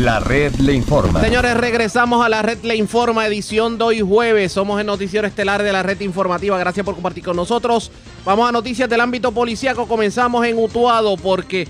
[0.00, 1.20] La red le informa.
[1.20, 4.50] Señores, regresamos a la red le informa, edición de hoy jueves.
[4.50, 6.58] Somos el noticiero estelar de la red informativa.
[6.58, 7.92] Gracias por compartir con nosotros.
[8.24, 9.86] Vamos a noticias del ámbito policíaco.
[9.86, 11.68] Comenzamos en Utuado porque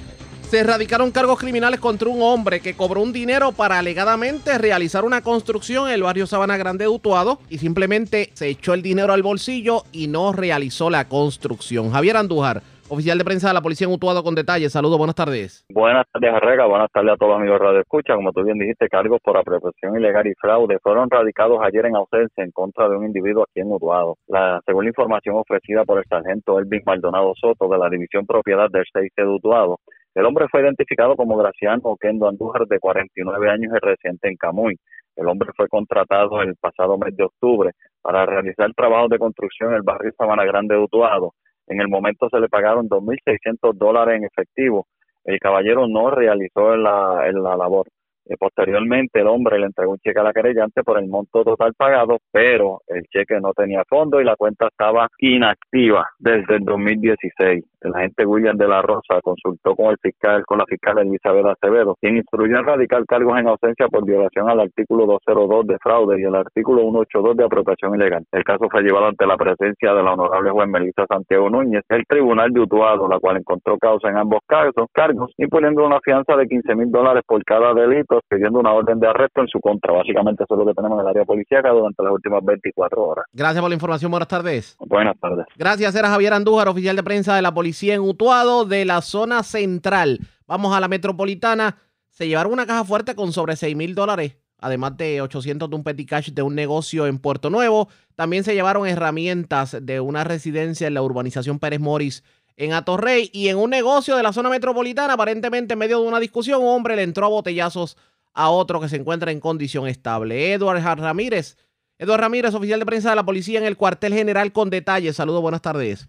[0.49, 5.23] se erradicaron cargos criminales contra un hombre que cobró un dinero para alegadamente realizar una
[5.23, 9.25] construcción en el barrio Sabana Grande de Utuado y simplemente se echó el dinero al
[9.25, 11.91] bolsillo y no realizó la construcción.
[11.91, 14.73] Javier Andújar, oficial de prensa de la policía en Utuado con detalles.
[14.73, 15.65] Saludos, buenas tardes.
[15.71, 16.67] Buenas tardes, Arrega.
[16.67, 18.17] Buenas tardes a todos amigos de Radio Escucha.
[18.17, 22.43] Como tú bien dijiste, cargos por apropiación ilegal y fraude fueron radicados ayer en ausencia
[22.43, 24.17] en contra de un individuo aquí en Utuado.
[24.27, 28.69] La, según la información ofrecida por el sargento Elvin Maldonado Soto de la División Propiedad
[28.71, 29.79] del 6 de Utuado,
[30.15, 34.77] el hombre fue identificado como Graciano Oquendo Andújar, de 49 años y residente en Camuy.
[35.15, 37.71] El hombre fue contratado el pasado mes de octubre
[38.03, 41.35] para realizar trabajos de construcción en el barrio Sabana Grande de Utuado.
[41.71, 44.89] En el momento se le pagaron 2.600 dólares en efectivo.
[45.25, 47.87] El caballero no realizó la, la labor.
[48.31, 51.75] Eh, posteriormente, el hombre le entregó un cheque a la querellante por el monto total
[51.75, 57.65] pagado, pero el cheque no tenía fondo y la cuenta estaba inactiva desde el 2016.
[57.81, 61.97] El agente William de la Rosa consultó con el fiscal, con la fiscal Elizabeth Acevedo,
[62.01, 66.25] quien instruyó en radical cargos en ausencia por violación al artículo 202 de fraude y
[66.25, 68.25] el artículo 182 de apropiación ilegal.
[68.31, 72.05] El caso fue llevado ante la presencia de la honorable juez Melissa Santiago Núñez, el
[72.07, 76.47] tribunal de Utuado, la cual encontró causa en ambos casos, cargos, imponiendo una fianza de
[76.47, 79.93] 15 mil dólares por cada delito, pidiendo una orden de arresto en su contra.
[79.93, 83.25] Básicamente eso es lo que tenemos en el área policíaca durante las últimas 24 horas.
[83.33, 84.11] Gracias por la información.
[84.11, 84.77] Buenas tardes.
[84.79, 85.47] Buenas tardes.
[85.57, 85.95] Gracias.
[85.95, 90.21] Era Javier Andújar, oficial de prensa de la policía en Utuado de la zona central.
[90.47, 91.77] Vamos a la metropolitana.
[92.09, 95.85] Se llevaron una caja fuerte con sobre 6 mil dólares, además de 800 de un
[95.85, 97.89] petty cash de un negocio en Puerto Nuevo.
[98.17, 102.25] También se llevaron herramientas de una residencia en la urbanización Pérez Moris
[102.61, 105.15] en Atorrey y en un negocio de la zona metropolitana.
[105.15, 107.97] Aparentemente, en medio de una discusión, un hombre le entró a botellazos
[108.35, 110.53] a otro que se encuentra en condición estable.
[110.53, 111.57] Eduard Ramírez.
[111.99, 115.17] Eduardo Ramírez, oficial de prensa de la policía en el cuartel general con detalles.
[115.17, 116.07] Saludos, buenas tardes.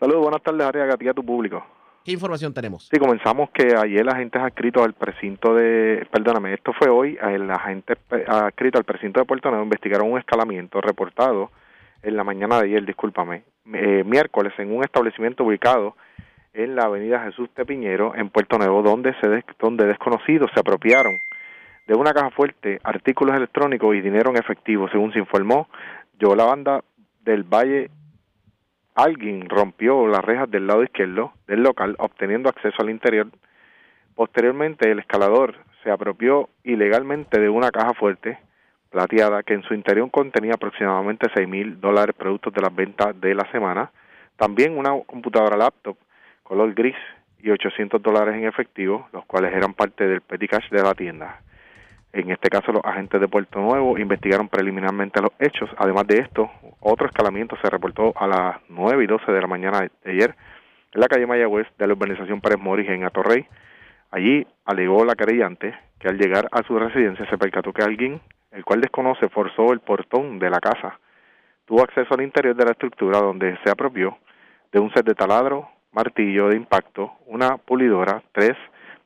[0.00, 1.64] Saludos, buenas tardes, Ariaga, a ti a tu público.
[2.04, 2.88] ¿Qué información tenemos?
[2.92, 7.48] Sí, comenzamos que ayer la agentes adscritos al precinto de, perdóname, esto fue hoy, el
[7.50, 11.50] agente adscrito al precinto de Puerto Nuevo investigaron un escalamiento reportado
[12.04, 15.96] en la mañana de ayer, discúlpame, eh, miércoles en un establecimiento ubicado
[16.52, 21.14] en la avenida Jesús de Piñero en Puerto Nuevo, donde se donde desconocidos se apropiaron
[21.86, 25.68] de una caja fuerte, artículos electrónicos y dinero en efectivo, según se informó.
[26.18, 26.82] Yo la banda
[27.22, 27.90] del Valle
[28.94, 33.28] alguien rompió las rejas del lado izquierdo del local, obteniendo acceso al interior.
[34.14, 38.38] Posteriormente, el escalador se apropió ilegalmente de una caja fuerte
[38.94, 43.34] plateada que en su interior contenía aproximadamente seis mil dólares productos de las ventas de
[43.34, 43.90] la semana.
[44.36, 45.96] También una computadora laptop
[46.44, 46.94] color gris
[47.42, 51.40] y 800 dólares en efectivo, los cuales eran parte del petty cash de la tienda.
[52.12, 55.68] En este caso, los agentes de Puerto Nuevo investigaron preliminarmente los hechos.
[55.76, 59.80] Además de esto, otro escalamiento se reportó a las 9 y 12 de la mañana
[59.80, 60.36] de ayer
[60.94, 63.44] en la calle Mayagüez de la urbanización Pérez Moris en Atorrey.
[64.12, 68.20] Allí alegó la querellante que al llegar a su residencia se percató que alguien,
[68.54, 70.98] el cual desconoce, forzó el portón de la casa.
[71.64, 74.18] Tuvo acceso al interior de la estructura donde se apropió
[74.72, 78.56] de un set de taladro, martillo de impacto, una pulidora, tres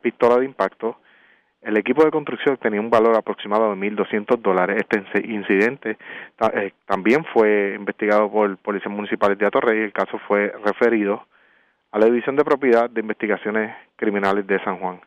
[0.01, 0.99] pistolas de impacto,
[1.61, 4.77] el equipo de construcción tenía un valor aproximado de 1.200 dólares.
[4.79, 5.99] Este incidente
[6.55, 9.81] eh, también fue investigado por policías municipales de Atorrey.
[9.83, 11.27] El caso fue referido
[11.91, 15.01] a la División de Propiedad de Investigaciones Criminales de San Juan.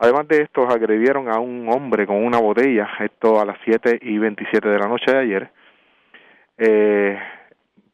[0.00, 4.18] Además de esto, agredieron a un hombre con una botella, esto a las 7 y
[4.18, 5.50] 27 de la noche de ayer,
[6.58, 7.18] eh,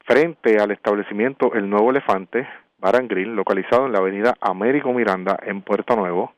[0.04, 5.62] frente al establecimiento El Nuevo Elefante, Baran Green, localizado en la avenida Américo Miranda, en
[5.62, 6.32] Puerto Nuevo,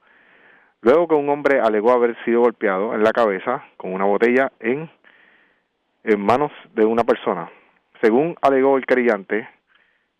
[0.81, 4.89] Luego que un hombre alegó haber sido golpeado en la cabeza con una botella en,
[6.05, 7.51] en manos de una persona.
[8.01, 9.49] Según alegó el querellante,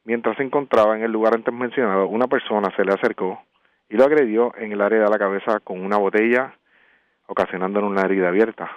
[0.05, 3.41] mientras se encontraba en el lugar antes mencionado, una persona se le acercó
[3.89, 6.55] y lo agredió en el área de la cabeza con una botella,
[7.27, 8.71] ocasionándole una herida abierta.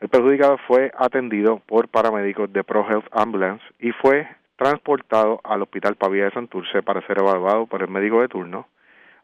[0.00, 5.96] El perjudicado fue atendido por paramédicos de Pro Health Ambulance y fue transportado al Hospital
[5.96, 8.66] Pavía de Santurce para ser evaluado por el médico de turno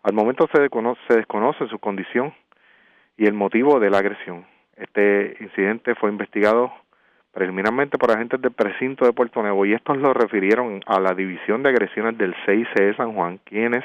[0.02, 2.32] al momento se desconoce, se desconoce su condición
[3.16, 4.46] y el motivo de la agresión.
[4.76, 6.72] Este incidente fue investigado
[7.32, 11.62] preliminarmente por agentes del precinto de Puerto Nuevo y estos lo refirieron a la División
[11.62, 13.84] de Agresiones del CIC de San Juan, quienes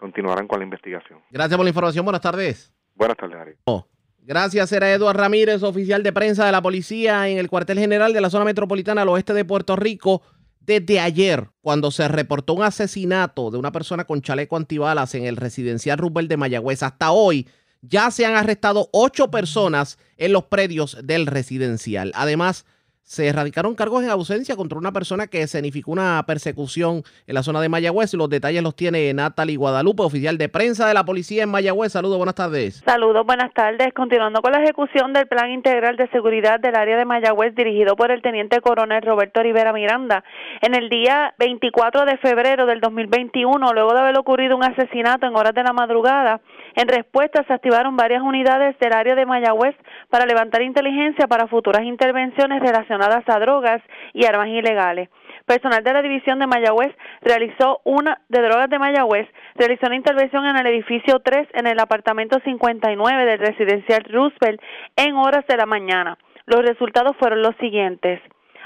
[0.00, 1.20] continuarán con la investigación.
[1.30, 2.04] Gracias por la información.
[2.04, 2.72] Buenas tardes.
[2.94, 3.52] Buenas tardes, Ari.
[3.64, 3.86] Oh,
[4.22, 8.20] gracias, era Eduardo Ramírez, oficial de prensa de la policía en el cuartel general de
[8.20, 10.22] la zona metropolitana al oeste de Puerto Rico
[10.60, 15.36] desde ayer, cuando se reportó un asesinato de una persona con chaleco antibalas en el
[15.36, 17.48] residencial Rubel de Mayagüez, hasta hoy
[17.82, 22.12] ya se han arrestado ocho personas en los predios del residencial.
[22.14, 22.66] Además,
[23.10, 27.60] se erradicaron cargos en ausencia contra una persona que escenificó una persecución en la zona
[27.60, 28.14] de Mayagüez.
[28.14, 31.90] Los detalles los tiene Natalie Guadalupe, oficial de prensa de la policía en Mayagüez.
[31.90, 32.82] Saludos, buenas tardes.
[32.84, 33.92] Saludos, buenas tardes.
[33.94, 38.12] Continuando con la ejecución del Plan Integral de Seguridad del área de Mayagüez dirigido por
[38.12, 40.22] el Teniente Coronel Roberto Rivera Miranda.
[40.60, 45.34] En el día 24 de febrero del 2021, luego de haber ocurrido un asesinato en
[45.34, 46.40] horas de la madrugada,
[46.76, 49.74] en respuesta se activaron varias unidades del área de Mayagüez
[50.10, 53.80] para levantar inteligencia para futuras intervenciones relacionadas a drogas
[54.12, 55.08] y armas ilegales.
[55.46, 60.46] Personal de la división de Mayagüez realizó una de drogas de Mayagüez realizó una intervención
[60.46, 64.60] en el edificio 3 en el apartamento 59 del residencial Roosevelt
[64.96, 66.18] en horas de la mañana.
[66.46, 68.20] Los resultados fueron los siguientes.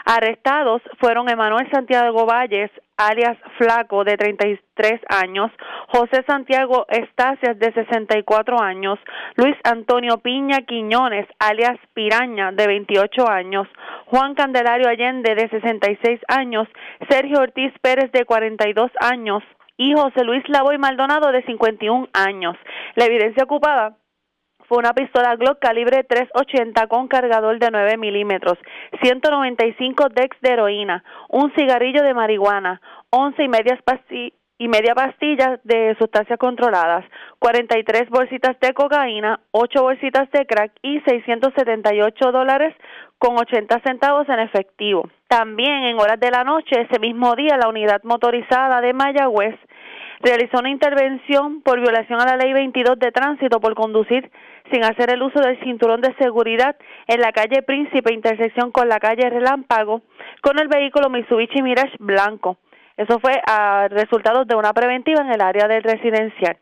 [0.05, 5.51] Arrestados fueron Emanuel Santiago Valles, alias Flaco, de 33 años,
[5.89, 8.99] José Santiago Estacias, de 64 años,
[9.37, 13.67] Luis Antonio Piña Quiñones, alias Piraña, de 28 años,
[14.07, 16.69] Juan Candelario Allende, de 66 años,
[17.09, 19.43] Sergio Ortiz Pérez, de 42 años,
[19.77, 22.57] y José Luis Lavoy Maldonado, de 51 años.
[22.95, 23.97] La evidencia ocupada
[24.75, 28.59] fue una pistola Glock calibre 380 con cargador de 9 milímetros,
[29.03, 32.81] 195 dex de heroína, un cigarrillo de marihuana,
[33.11, 33.79] 11 y medias
[34.59, 37.05] y media pastillas de sustancias controladas,
[37.39, 42.75] 43 bolsitas de cocaína, 8 bolsitas de crack y 678 dólares
[43.19, 45.09] con 80 centavos en efectivo.
[45.29, 49.55] También en horas de la noche, ese mismo día, la unidad motorizada de Mayagüez
[50.21, 54.31] realizó una intervención por violación a la ley 22 de tránsito por conducir
[54.71, 56.77] sin hacer el uso del cinturón de seguridad
[57.07, 60.03] en la calle Príncipe, intersección con la calle Relámpago,
[60.41, 62.59] con el vehículo Mitsubishi Mirage blanco.
[62.97, 66.57] Eso fue a resultados de una preventiva en el área del residencial.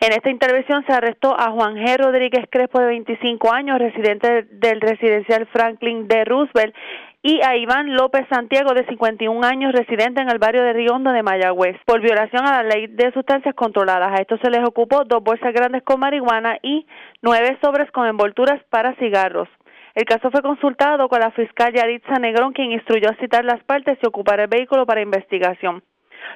[0.00, 1.96] En esta intervención se arrestó a Juan G.
[1.96, 6.74] Rodríguez Crespo, de 25 años, residente del residencial Franklin de Roosevelt,
[7.22, 11.22] y a Iván López Santiago, de 51 años, residente en el barrio de Riondo de
[11.22, 14.10] Mayagüez, por violación a la ley de sustancias controladas.
[14.12, 16.84] A esto se les ocupó dos bolsas grandes con marihuana y
[17.22, 19.48] nueve sobres con envolturas para cigarros.
[19.94, 23.98] El caso fue consultado con la fiscal Yaritza Negrón, quien instruyó a citar las partes
[24.02, 25.84] y ocupar el vehículo para investigación.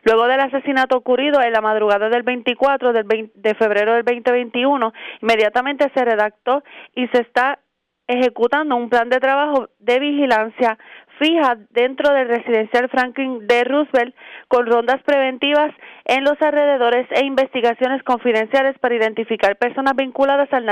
[0.04, 4.92] Luego del asesinato ocurrido en la madrugada del 24 de febrero del 2021,
[5.22, 6.62] inmediatamente se redactó
[6.94, 7.58] y se está
[8.06, 10.78] ejecutando un plan de trabajo de vigilancia
[11.18, 14.14] fija dentro del residencial Franklin de Roosevelt
[14.48, 15.72] con rondas preventivas
[16.04, 20.66] en los alrededores e investigaciones confidenciales para identificar personas vinculadas al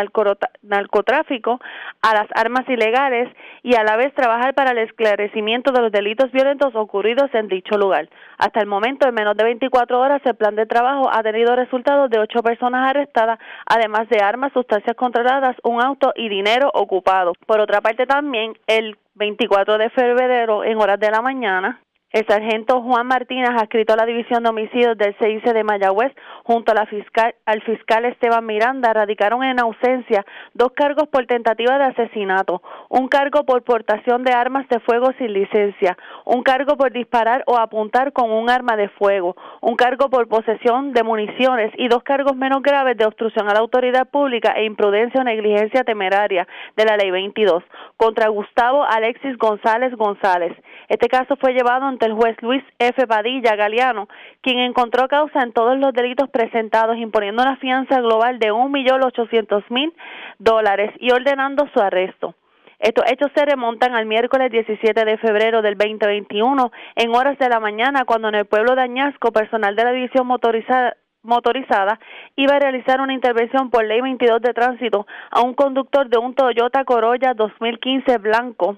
[0.62, 1.60] narcotráfico,
[2.02, 3.28] a las armas ilegales
[3.62, 7.76] y a la vez trabajar para el esclarecimiento de los delitos violentos ocurridos en dicho
[7.76, 8.08] lugar.
[8.38, 12.10] Hasta el momento, en menos de 24 horas, el plan de trabajo ha tenido resultados
[12.10, 17.32] de ocho personas arrestadas, además de armas, sustancias controladas, un auto y dinero ocupado.
[17.46, 21.83] Por otra parte, también el 24 de febrero en horas de la mañana
[22.14, 26.12] el sargento Juan Martínez, adscrito a la División de Homicidios del CIC de Mayagüez,
[26.44, 31.76] junto a la fiscal, al fiscal Esteban Miranda, radicaron en ausencia dos cargos por tentativa
[31.76, 36.92] de asesinato, un cargo por portación de armas de fuego sin licencia, un cargo por
[36.92, 41.88] disparar o apuntar con un arma de fuego, un cargo por posesión de municiones y
[41.88, 46.46] dos cargos menos graves de obstrucción a la autoridad pública e imprudencia o negligencia temeraria
[46.76, 47.64] de la Ley 22
[47.96, 50.56] contra Gustavo Alexis González González.
[50.88, 53.06] Este caso fue llevado ante el juez Luis F.
[53.06, 54.08] Padilla Galeano,
[54.40, 59.02] quien encontró causa en todos los delitos presentados, imponiendo una fianza global de un millón
[59.02, 59.92] ochocientos mil
[60.38, 62.34] dólares y ordenando su arresto.
[62.78, 67.60] Estos hechos se remontan al miércoles 17 de febrero del 2021, en horas de la
[67.60, 71.98] mañana, cuando en el pueblo de Añasco, personal de la división motorizada motorizada
[72.36, 76.34] iba a realizar una intervención por ley 22 de tránsito a un conductor de un
[76.34, 78.76] Toyota Corolla 2015 blanco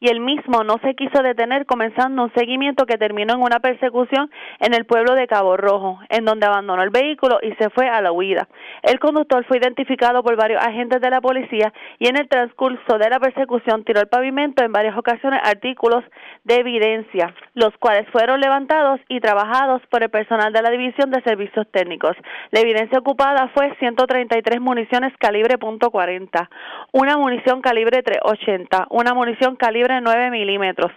[0.00, 4.30] y el mismo no se quiso detener comenzando un seguimiento que terminó en una persecución
[4.60, 8.00] en el pueblo de Cabo Rojo, en donde abandonó el vehículo y se fue a
[8.00, 8.48] la huida.
[8.82, 13.08] El conductor fue identificado por varios agentes de la policía y en el transcurso de
[13.08, 16.04] la persecución tiró al pavimento en varias ocasiones artículos
[16.44, 21.22] de evidencia, los cuales fueron levantados y trabajados por el personal de la División de
[21.22, 22.16] Servicios Técnicos.
[22.50, 26.48] La evidencia ocupada fue 133 municiones calibre .40,
[26.92, 30.92] una munición calibre .380, una munición calibre 9 milímetros,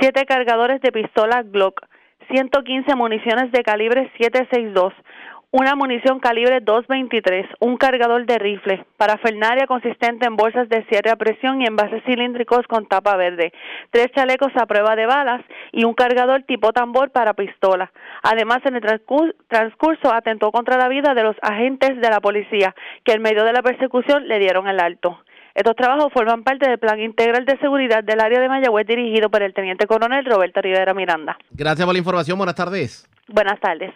[0.00, 1.80] 7 cargadores de pistola Glock,
[2.30, 4.92] 115 municiones de calibre 762,
[5.56, 11.16] una munición calibre 223, un cargador de rifle, parafernalia consistente en bolsas de cierre a
[11.16, 13.52] presión y envases cilíndricos con tapa verde,
[13.90, 17.92] tres chalecos a prueba de balas y un cargador tipo tambor para pistola.
[18.24, 18.82] Además, en el
[19.46, 23.52] transcurso atentó contra la vida de los agentes de la policía, que en medio de
[23.52, 25.20] la persecución le dieron el alto.
[25.54, 29.40] Estos trabajos forman parte del Plan Integral de Seguridad del área de Mayagüez dirigido por
[29.40, 31.38] el Teniente Coronel Roberto Rivera Miranda.
[31.52, 32.36] Gracias por la información.
[32.36, 33.08] Buenas tardes.
[33.28, 33.94] Buenas tardes.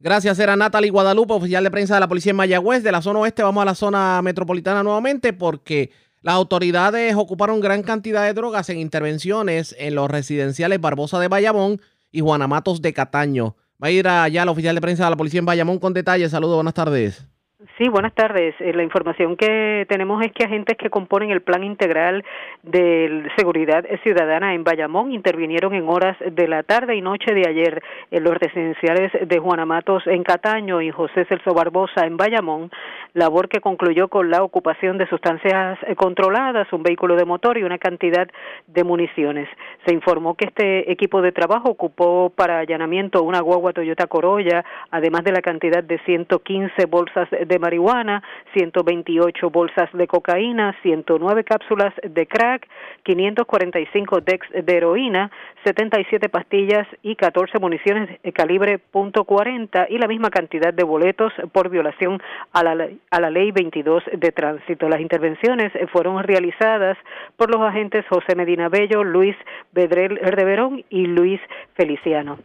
[0.00, 2.82] Gracias, era Natalie Guadalupe, oficial de prensa de la Policía en Mayagüez.
[2.82, 5.92] De la zona oeste vamos a la zona metropolitana nuevamente porque
[6.22, 11.80] las autoridades ocuparon gran cantidad de drogas en intervenciones en los residenciales Barbosa de Bayamón
[12.10, 13.54] y Juanamatos de Cataño.
[13.82, 16.32] Va a ir allá la oficial de prensa de la Policía en Bayamón con detalles.
[16.32, 17.28] Saludos, buenas tardes.
[17.76, 18.54] Sí, buenas tardes.
[18.58, 22.24] Eh, la información que tenemos es que agentes que componen el Plan Integral
[22.62, 27.82] de Seguridad Ciudadana en Bayamón intervinieron en horas de la tarde y noche de ayer
[28.10, 32.70] en los residenciales de Juana Matos en Cataño y José Celso Barbosa en Bayamón,
[33.14, 37.78] labor que concluyó con la ocupación de sustancias controladas, un vehículo de motor y una
[37.78, 38.28] cantidad
[38.66, 39.48] de municiones.
[39.86, 45.24] Se informó que este equipo de trabajo ocupó para allanamiento una guagua Toyota Corolla, además
[45.24, 48.22] de la cantidad de 115 bolsas de marihuana,
[48.54, 52.68] 128 bolsas de cocaína, 109 cápsulas de crack,
[53.02, 55.30] 545 dex de heroína,
[55.64, 61.68] 77 pastillas y 14 municiones de calibre .40 y la misma cantidad de boletos por
[61.68, 62.20] violación
[62.52, 64.88] a la, a la ley 22 de tránsito.
[64.88, 66.96] Las intervenciones fueron realizadas
[67.36, 69.36] por los agentes José Medina Bello, Luis
[69.72, 71.40] Bedrel Verón y Luis
[71.74, 72.38] Feliciano.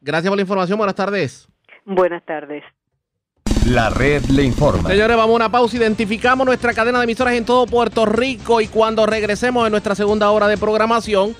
[0.00, 0.78] Gracias por la información.
[0.78, 1.48] Buenas tardes.
[1.84, 2.62] Buenas tardes.
[3.66, 4.88] La red le informa.
[4.88, 5.76] Señores, vamos a una pausa.
[5.76, 10.30] Identificamos nuestra cadena de emisoras en todo Puerto Rico y cuando regresemos en nuestra segunda
[10.30, 11.34] hora de programación,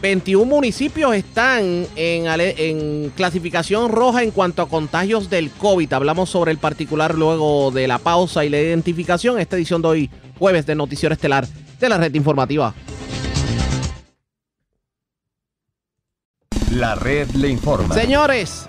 [0.00, 5.92] 21 municipios están en, en, clasificación roja en cuanto a contagios del COVID.
[5.92, 9.38] Hablamos sobre el particular luego de la pausa y la identificación.
[9.38, 11.46] Esta edición de hoy, jueves de Noticiero Estelar
[11.78, 12.74] de la red informativa.
[16.72, 17.94] La red le informa.
[17.94, 18.66] Señores,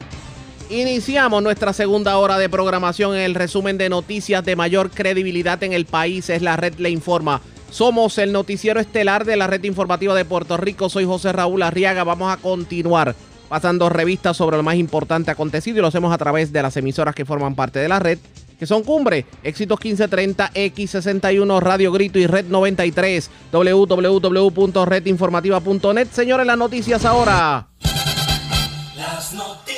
[0.72, 5.74] Iniciamos nuestra segunda hora de programación en el resumen de noticias de mayor credibilidad en
[5.74, 6.30] el país.
[6.30, 7.42] Es la red Le Informa.
[7.72, 10.90] Somos el noticiero estelar de la red informativa de Puerto Rico.
[10.90, 12.04] Soy José Raúl Arriaga.
[12.04, 13.16] Vamos a continuar
[13.48, 17.16] pasando revistas sobre lo más importante acontecido y lo hacemos a través de las emisoras
[17.16, 18.20] que forman parte de la red,
[18.60, 26.08] que son Cumbre, Éxitos 1530, X61, Radio Grito y Red 93, www.redinformativa.net.
[26.12, 27.70] Señores, las noticias ahora.
[28.98, 29.71] Las noticias.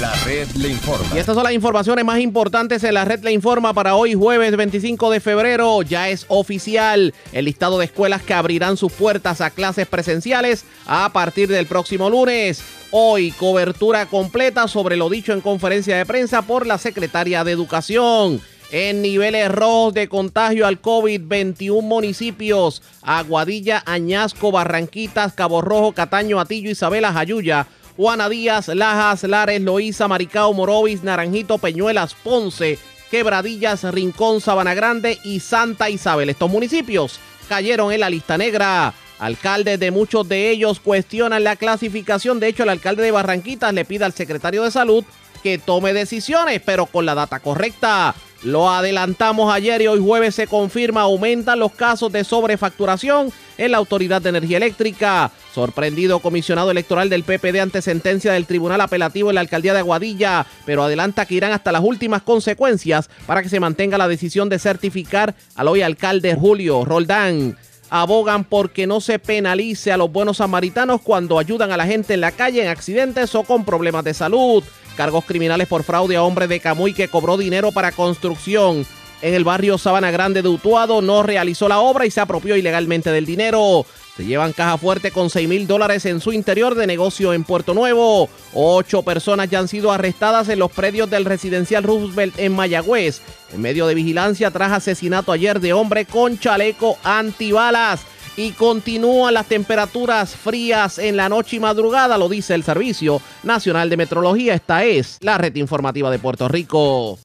[0.00, 1.08] La red le informa.
[1.12, 4.56] Y estas son las informaciones más importantes en la red le informa para hoy jueves
[4.56, 5.82] 25 de febrero.
[5.82, 11.12] Ya es oficial el listado de escuelas que abrirán sus puertas a clases presenciales a
[11.12, 12.62] partir del próximo lunes.
[12.92, 18.40] Hoy cobertura completa sobre lo dicho en conferencia de prensa por la secretaria de Educación
[18.70, 26.38] en niveles rojos de contagio al COVID, 21 municipios, Aguadilla, Añasco, Barranquitas, Cabo Rojo, Cataño,
[26.38, 27.66] Atillo, Isabela, Jayuya,
[27.98, 32.78] Juana Díaz, Lajas, Lares, Loíza, Maricao, Morovis, Naranjito, Peñuelas, Ponce,
[33.10, 36.30] Quebradillas, Rincón, Sabana Grande y Santa Isabel.
[36.30, 38.94] Estos municipios cayeron en la lista negra.
[39.18, 42.38] Alcaldes de muchos de ellos cuestionan la clasificación.
[42.38, 45.04] De hecho, el alcalde de Barranquitas le pide al secretario de salud
[45.42, 48.14] que tome decisiones, pero con la data correcta.
[48.44, 53.78] Lo adelantamos ayer y hoy jueves se confirma, aumentan los casos de sobrefacturación en la
[53.78, 55.32] Autoridad de Energía Eléctrica.
[55.52, 60.46] Sorprendido comisionado electoral del PPD ante sentencia del Tribunal Apelativo en la alcaldía de Aguadilla,
[60.64, 64.60] pero adelanta que irán hasta las últimas consecuencias para que se mantenga la decisión de
[64.60, 67.56] certificar al hoy alcalde Julio Roldán
[67.90, 72.20] abogan porque no se penalice a los buenos samaritanos cuando ayudan a la gente en
[72.20, 74.62] la calle en accidentes o con problemas de salud.
[74.96, 78.86] Cargos criminales por fraude a hombre de Camuy que cobró dinero para construcción
[79.22, 83.10] en el barrio Sabana Grande de Utuado, no realizó la obra y se apropió ilegalmente
[83.10, 83.84] del dinero.
[84.18, 87.72] Se llevan caja fuerte con 6 mil dólares en su interior de negocio en Puerto
[87.72, 88.28] Nuevo.
[88.52, 93.20] Ocho personas ya han sido arrestadas en los predios del residencial Roosevelt en Mayagüez.
[93.52, 98.00] En medio de vigilancia tras asesinato ayer de hombre con chaleco antibalas
[98.36, 103.88] y continúan las temperaturas frías en la noche y madrugada, lo dice el Servicio Nacional
[103.88, 104.52] de Metrología.
[104.52, 107.20] Esta es la red informativa de Puerto Rico.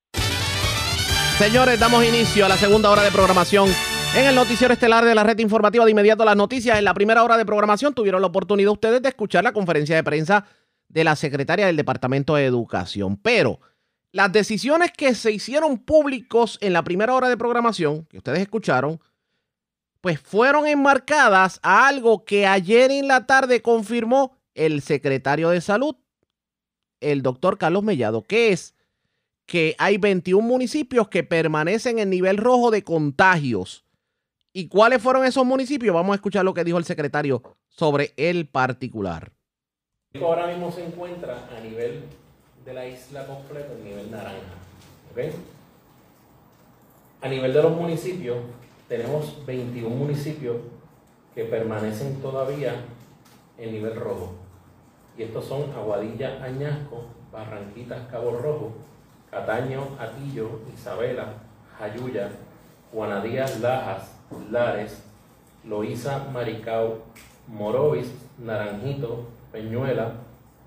[1.39, 3.67] Señores, damos inicio a la segunda hora de programación
[4.15, 6.77] en el noticiero estelar de la red informativa de inmediato las noticias.
[6.77, 10.03] En la primera hora de programación tuvieron la oportunidad ustedes de escuchar la conferencia de
[10.03, 10.45] prensa
[10.87, 13.17] de la secretaria del Departamento de Educación.
[13.17, 13.59] Pero
[14.11, 18.99] las decisiones que se hicieron públicos en la primera hora de programación, que ustedes escucharon,
[19.99, 25.95] pues fueron enmarcadas a algo que ayer en la tarde confirmó el secretario de Salud,
[26.99, 28.75] el doctor Carlos Mellado, que es
[29.47, 33.82] que hay 21 municipios que permanecen en nivel rojo de contagios.
[34.55, 35.95] ¿Y cuáles fueron esos municipios?
[35.95, 39.31] Vamos a escuchar lo que dijo el secretario sobre el particular.
[40.21, 42.03] Ahora mismo se encuentra a nivel
[42.63, 44.53] de la isla completa, en nivel naranja.
[47.21, 48.37] A nivel de los municipios,
[48.87, 50.57] tenemos 21 municipios
[51.33, 52.75] que permanecen todavía
[53.57, 54.35] en nivel rojo.
[55.17, 58.71] Y estos son Aguadilla, Añasco, Barranquitas, Cabo Rojo,
[59.31, 61.33] Cataño, Atillo, Isabela,
[61.79, 62.29] Jayuya,
[62.91, 64.12] Juanadías, Lajas,
[64.51, 65.03] Lares,
[65.63, 66.99] Loíza, Maricao,
[67.47, 70.13] Morovis, Naranjito, Peñuela,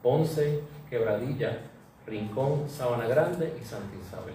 [0.03, 1.59] Ponce, Quebradilla,
[2.07, 4.35] Rincón, Sabana Grande y Santa Isabel.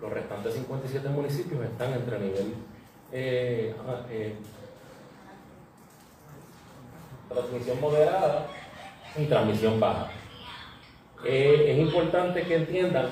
[0.00, 2.54] Los restantes 57 municipios están entre nivel
[3.12, 4.34] eh, ah, eh,
[7.28, 8.46] transmisión moderada
[9.16, 10.08] y transmisión baja.
[11.24, 13.08] Eh, es importante que entiendan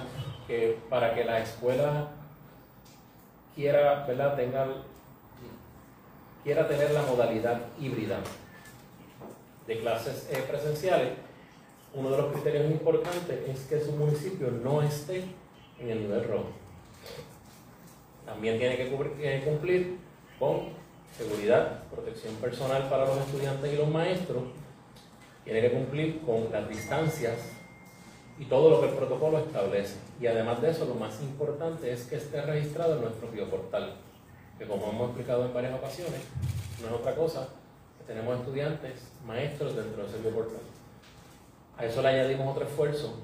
[0.46, 2.08] que para que la escuela
[3.54, 4.36] quiera, ¿verdad?
[4.36, 4.66] Tenga,
[6.48, 8.20] quiera tener la modalidad híbrida
[9.66, 11.10] de clases eh, presenciales,
[11.92, 15.24] uno de los criterios importantes es que su municipio no esté
[15.78, 16.48] en el nivel rojo.
[18.24, 19.98] También tiene que eh, cumplir
[20.38, 20.70] con
[21.18, 24.44] seguridad, protección personal para los estudiantes y los maestros,
[25.44, 27.36] tiene que cumplir con las distancias
[28.38, 29.96] y todo lo que el protocolo establece.
[30.18, 34.07] Y además de eso, lo más importante es que esté registrado en nuestro bioportal,
[34.58, 36.20] que como hemos explicado en varias ocasiones,
[36.80, 37.48] no es otra cosa
[37.98, 40.60] que tenemos estudiantes, maestros dentro de ese bioportal.
[41.76, 43.14] A eso le añadimos otro esfuerzo,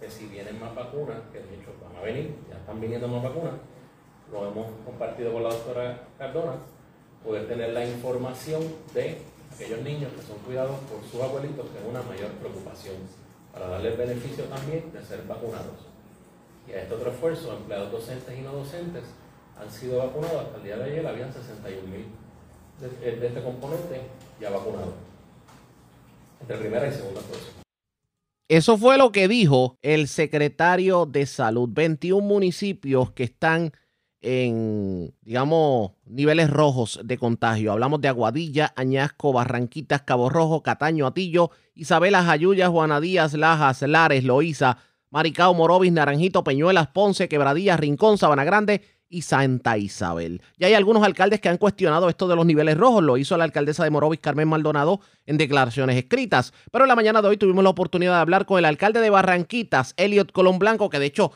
[0.00, 3.22] que si vienen más vacunas, que de hecho van a venir, ya están viniendo más
[3.22, 3.54] vacunas,
[4.32, 6.54] lo hemos compartido con la doctora Cardona,
[7.22, 8.62] poder tener la información
[8.94, 9.18] de
[9.52, 12.96] aquellos niños que son cuidados por sus abuelitos, que es una mayor preocupación
[13.52, 15.88] para darle el beneficio también de ser vacunados.
[16.66, 19.04] Y a este otro esfuerzo, empleados docentes y no docentes
[19.60, 20.46] han sido vacunados.
[20.46, 22.06] Hasta el día de ayer habían 61 mil
[22.80, 24.02] de, de, este componente
[24.40, 24.94] ya vacunados.
[26.40, 27.54] Entre primera y segunda dosis.
[28.48, 31.68] Eso fue lo que dijo el secretario de Salud.
[31.70, 33.72] 21 municipios que están
[34.20, 37.72] en, digamos, niveles rojos de contagio.
[37.72, 44.24] Hablamos de Aguadilla, Añasco, Barranquitas, Cabo Rojo, Cataño, Atillo, Isabela, Jayuya, Juana Díaz, Lajas, Lares,
[44.24, 44.78] Loíza,
[45.10, 50.42] Maricao, Morovis, Naranjito, Peñuelas, Ponce, Quebradillas, Rincón, Sabana Grande y Santa Isabel.
[50.58, 53.02] Y hay algunos alcaldes que han cuestionado esto de los niveles rojos.
[53.02, 56.52] Lo hizo la alcaldesa de Morovis, Carmen Maldonado, en declaraciones escritas.
[56.70, 59.10] Pero en la mañana de hoy tuvimos la oportunidad de hablar con el alcalde de
[59.10, 61.32] Barranquitas, Elliot Colón Blanco, que de hecho,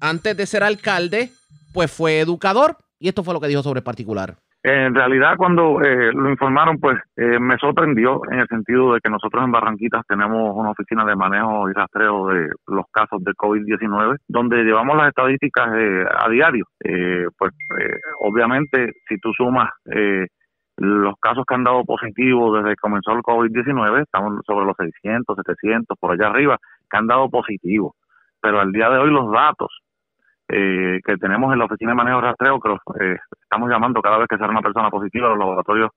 [0.00, 1.30] antes de ser alcalde,
[1.72, 4.38] pues fue educador y esto fue lo que dijo sobre el particular.
[4.68, 9.08] En realidad, cuando eh, lo informaron, pues eh, me sorprendió en el sentido de que
[9.08, 14.16] nosotros en Barranquitas tenemos una oficina de manejo y rastreo de los casos de COVID-19,
[14.26, 16.64] donde llevamos las estadísticas eh, a diario.
[17.38, 17.52] pues
[18.18, 19.70] obviamente, si tú sumas
[20.78, 25.36] los casos que han dado positivos desde que comenzó el COVID-19, estamos sobre los 600,
[25.46, 26.58] 700, por allá arriba,
[26.90, 27.94] que han dado positivo.
[28.42, 29.85] Pero al día de hoy los datos
[30.48, 32.70] eh, que tenemos en la oficina de manejo de rastreo, que
[33.04, 35.90] eh, estamos llamando cada vez que sale una persona positiva, los laboratorios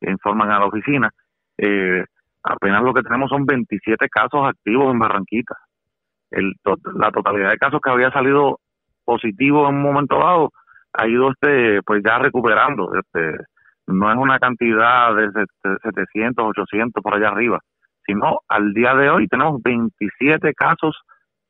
[0.00, 1.10] informan a la oficina.
[1.56, 2.04] Eh,
[2.42, 5.54] apenas lo que tenemos son 27 casos activos en Barranquita.
[6.30, 8.58] La totalidad de casos que había salido
[9.04, 10.50] positivo en un momento dado
[10.92, 12.92] ha ido este pues ya recuperando.
[12.94, 13.36] Este,
[13.86, 15.30] no es una cantidad de
[15.82, 17.60] 700, 800 por allá arriba,
[18.04, 21.00] sino al día de hoy tenemos 27 casos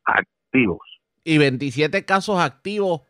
[0.05, 3.03] activos y 27 casos activos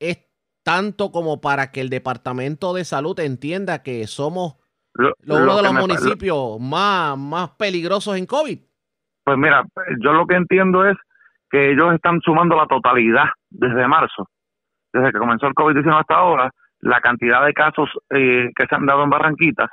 [0.00, 0.26] es
[0.64, 4.56] tanto como para que el Departamento de Salud entienda que somos
[5.26, 8.58] uno de los municipios más, más peligrosos en COVID.
[9.24, 9.64] Pues mira,
[10.02, 10.96] yo lo que entiendo es
[11.50, 14.28] que ellos están sumando la totalidad desde marzo,
[14.92, 18.86] desde que comenzó el COVID-19 hasta ahora, la cantidad de casos eh, que se han
[18.86, 19.70] dado en Barranquitas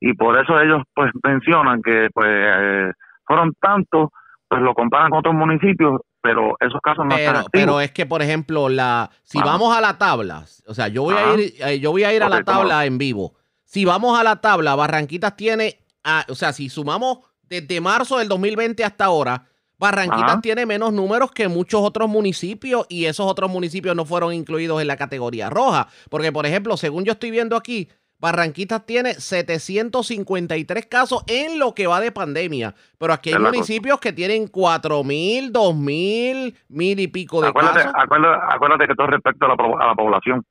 [0.00, 2.92] y por eso ellos pues mencionan que pues eh,
[3.26, 4.08] fueron tantos,
[4.48, 8.06] pues lo comparan con otros municipios pero esos casos no pero, están Pero es que,
[8.06, 11.80] por ejemplo, la si vamos a la tabla, o sea, yo voy a ir, eh,
[11.80, 13.34] yo voy a ir a la tabla en vivo.
[13.64, 15.80] Si vamos a la tabla, Barranquitas tiene,
[16.28, 19.46] o sea, si sumamos desde marzo del 2020 hasta ahora,
[19.80, 24.82] Barranquitas tiene menos números que muchos otros municipios y esos otros municipios no fueron incluidos
[24.82, 25.88] en la categoría roja.
[26.10, 27.88] Porque, por ejemplo, según yo estoy viendo aquí,
[28.20, 34.12] Barranquitas tiene 753 casos en lo que va de pandemia, pero aquí hay municipios que
[34.12, 37.94] tienen 4.000, 2.000, mil y pico de acuérdate, casos.
[37.96, 40.44] Acuérdate, que todo respecto a la, a la población,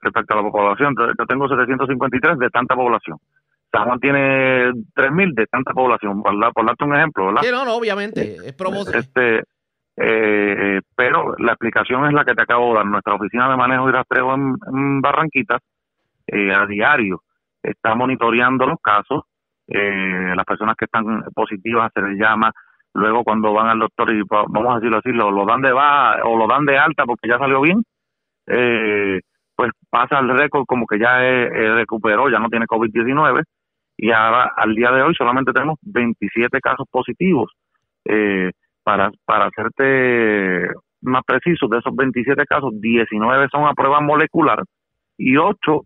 [0.00, 3.18] respecto a la población, yo tengo 753 de tanta población.
[3.72, 7.42] San Juan tiene 3.000 de tanta población, por, por darte un ejemplo, ¿verdad?
[7.42, 8.96] Sí, no, no, obviamente, es promoción.
[8.96, 9.42] Este,
[9.96, 12.86] eh, pero la explicación es la que te acabo de dar.
[12.86, 15.60] Nuestra oficina de manejo y rastreo en, en Barranquitas,
[16.26, 17.22] eh, a diario,
[17.62, 19.24] está monitoreando los casos.
[19.68, 22.52] Eh, las personas que están positivas se les llama.
[22.94, 26.22] Luego, cuando van al doctor y vamos a decirlo así, lo, lo dan de baja
[26.24, 27.82] o lo dan de alta porque ya salió bien,
[28.46, 29.20] eh,
[29.56, 33.44] pues pasa el récord como que ya eh, eh, recuperó, ya no tiene COVID-19
[33.96, 37.52] y ahora al día de hoy solamente tenemos 27 casos positivos.
[38.04, 38.50] Eh,
[38.82, 40.68] para, para hacerte
[41.02, 44.64] más preciso, de esos 27 casos, 19 son a prueba molecular
[45.16, 45.82] y 8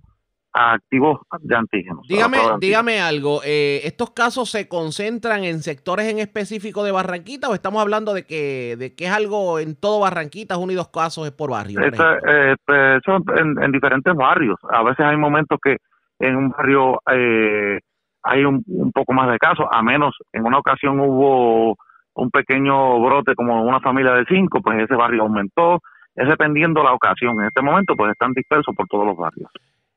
[0.57, 2.07] a activos de antígenos.
[2.09, 7.55] Dígame, dígame algo, eh, ¿estos casos se concentran en sectores en específico de Barranquita o
[7.55, 11.27] estamos hablando de que, de que es algo en todo Barranquita, uno y dos casos
[11.27, 11.81] es por barrio?
[11.81, 12.16] ejemplo?
[12.27, 14.57] eh, pues, son en, en diferentes barrios.
[14.71, 15.77] A veces hay momentos que
[16.21, 17.79] en un barrio eh,
[18.23, 21.77] hay un, un poco más de casos, a menos en una ocasión hubo
[22.14, 25.81] un pequeño brote como una familia de cinco, pues ese barrio aumentó,
[26.14, 27.38] es dependiendo la ocasión.
[27.40, 29.51] En este momento pues están dispersos por todos los barrios.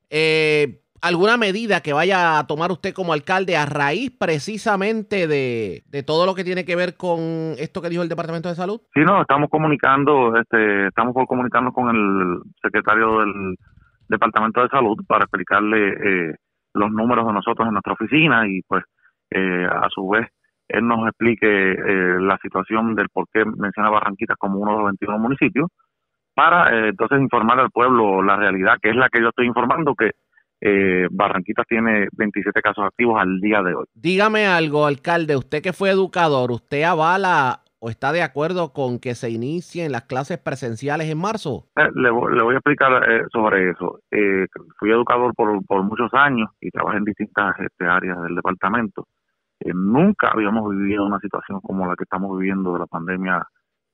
[0.09, 6.03] Eh, ¿Alguna medida que vaya a tomar usted como alcalde a raíz precisamente de, de
[6.03, 8.81] todo lo que tiene que ver con esto que dijo el Departamento de Salud?
[8.93, 13.55] Sí, no, estamos comunicando, este, estamos por comunicarnos con el secretario del
[14.09, 16.35] Departamento de Salud para explicarle eh,
[16.73, 18.83] los números de nosotros en nuestra oficina y pues
[19.31, 20.27] eh, a su vez
[20.67, 24.85] él nos explique eh, la situación del por qué menciona Barranquitas como uno de los
[24.87, 25.69] 21 municipios
[26.39, 29.93] para eh, entonces informar al pueblo la realidad que es la que yo estoy informando
[29.93, 30.11] que
[30.61, 33.85] eh, Barranquitas tiene 27 casos activos al día de hoy.
[33.93, 39.15] Dígame algo, alcalde, usted que fue educador, ¿usted avala o está de acuerdo con que
[39.15, 41.65] se inicien las clases presenciales en marzo?
[41.77, 43.99] Eh, Le, vo- le voy a explicar eh, sobre eso.
[44.11, 44.45] Eh,
[44.77, 49.07] fui educador por, por muchos años y trabajé en distintas este, áreas del departamento.
[49.61, 53.45] Eh, nunca habíamos vivido una situación como la que estamos viviendo de la pandemia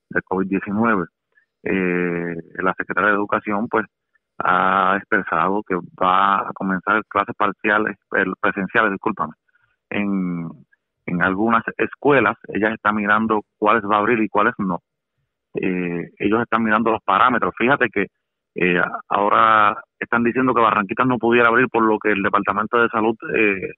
[0.10, 1.05] del COVID-19.
[1.65, 3.86] Eh, la Secretaría de Educación, pues,
[4.38, 7.97] ha expresado que va a comenzar clases parciales,
[8.39, 9.34] presenciales, discúlpame,
[9.89, 10.47] en,
[11.06, 12.38] en algunas escuelas.
[12.47, 14.80] Ellas están mirando cuáles va a abrir y cuáles no
[15.56, 17.54] eh, ellos están mirando los parámetros.
[17.58, 18.08] Fíjate que
[18.56, 22.89] eh, ahora están diciendo que Barranquitas no pudiera abrir por lo que el Departamento de
[22.89, 23.71] Salud eh,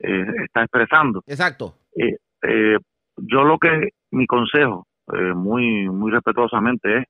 [0.00, 1.22] eh, está expresando.
[1.26, 1.74] Exacto.
[1.96, 2.78] Eh, eh,
[3.16, 7.04] yo lo que, mi consejo, eh, muy, muy respetuosamente, es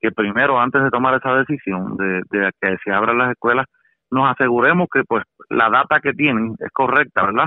[0.00, 3.66] que primero, antes de tomar esa decisión de, de que se abran las escuelas,
[4.10, 7.46] nos aseguremos que pues la data que tienen es correcta, ¿verdad?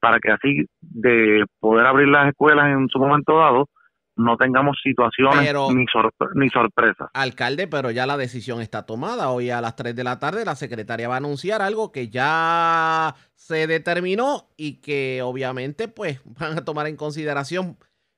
[0.00, 3.68] Para que así de poder abrir las escuelas en su momento dado,
[4.16, 7.08] no tengamos situaciones Pero- ni, sorpre- ni sorpresas.
[7.14, 9.30] Alcalde, pero ya la decisión está tomada.
[9.30, 13.14] Hoy a las 3 de la tarde la secretaria va a anunciar algo que ya
[13.34, 17.76] se determinó y que obviamente pues van a tomar en consideración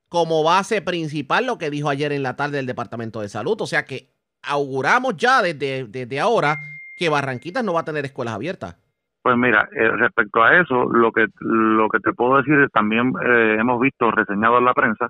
[0.09, 3.61] como base principal lo que dijo ayer en la tarde el Departamento de Salud.
[3.61, 4.09] O sea que
[4.43, 6.57] auguramos ya desde, desde ahora
[6.97, 8.77] que Barranquitas no va a tener escuelas abiertas.
[9.23, 13.13] Pues mira, eh, respecto a eso, lo que lo que te puedo decir es también
[13.25, 15.09] eh, hemos visto reseñado en la prensa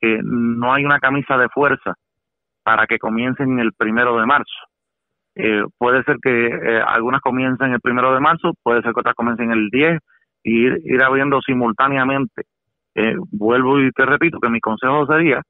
[0.00, 1.94] que no hay una camisa de fuerza
[2.62, 4.54] para que comiencen el primero de marzo.
[5.34, 9.14] Eh, puede ser que eh, algunas comiencen el primero de marzo, puede ser que otras
[9.14, 10.00] comiencen el 10
[10.42, 12.44] y ir, ir abriendo simultáneamente.
[12.98, 15.42] Eh, vuelvo y te repito que mi consejo sería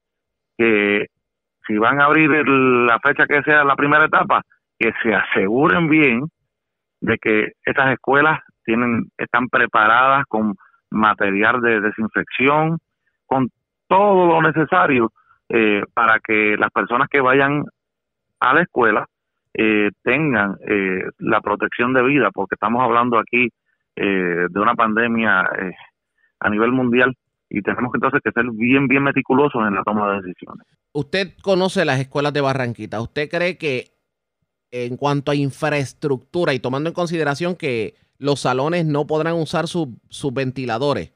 [0.57, 1.05] que
[1.65, 4.41] si van a abrir el- la fecha que sea la primera etapa,
[4.77, 6.25] que se aseguren bien
[6.99, 10.55] de que estas escuelas tienen están preparadas con
[10.91, 12.79] material de desinfección,
[13.25, 13.49] con
[13.87, 15.11] todo lo necesario
[15.49, 17.63] eh, para que las personas que vayan
[18.41, 19.05] a la escuela
[19.53, 23.49] eh, tengan eh, la protección de vida, porque estamos hablando aquí
[23.95, 25.71] eh, de una pandemia eh,
[26.41, 27.15] a nivel mundial
[27.49, 30.67] y tenemos que entonces que ser bien, bien meticulosos en la toma de decisiones.
[30.93, 33.01] Usted conoce las escuelas de Barranquita.
[33.01, 33.85] ¿Usted cree que
[34.71, 39.87] en cuanto a infraestructura y tomando en consideración que los salones no podrán usar sus
[40.09, 41.13] sus ventiladores,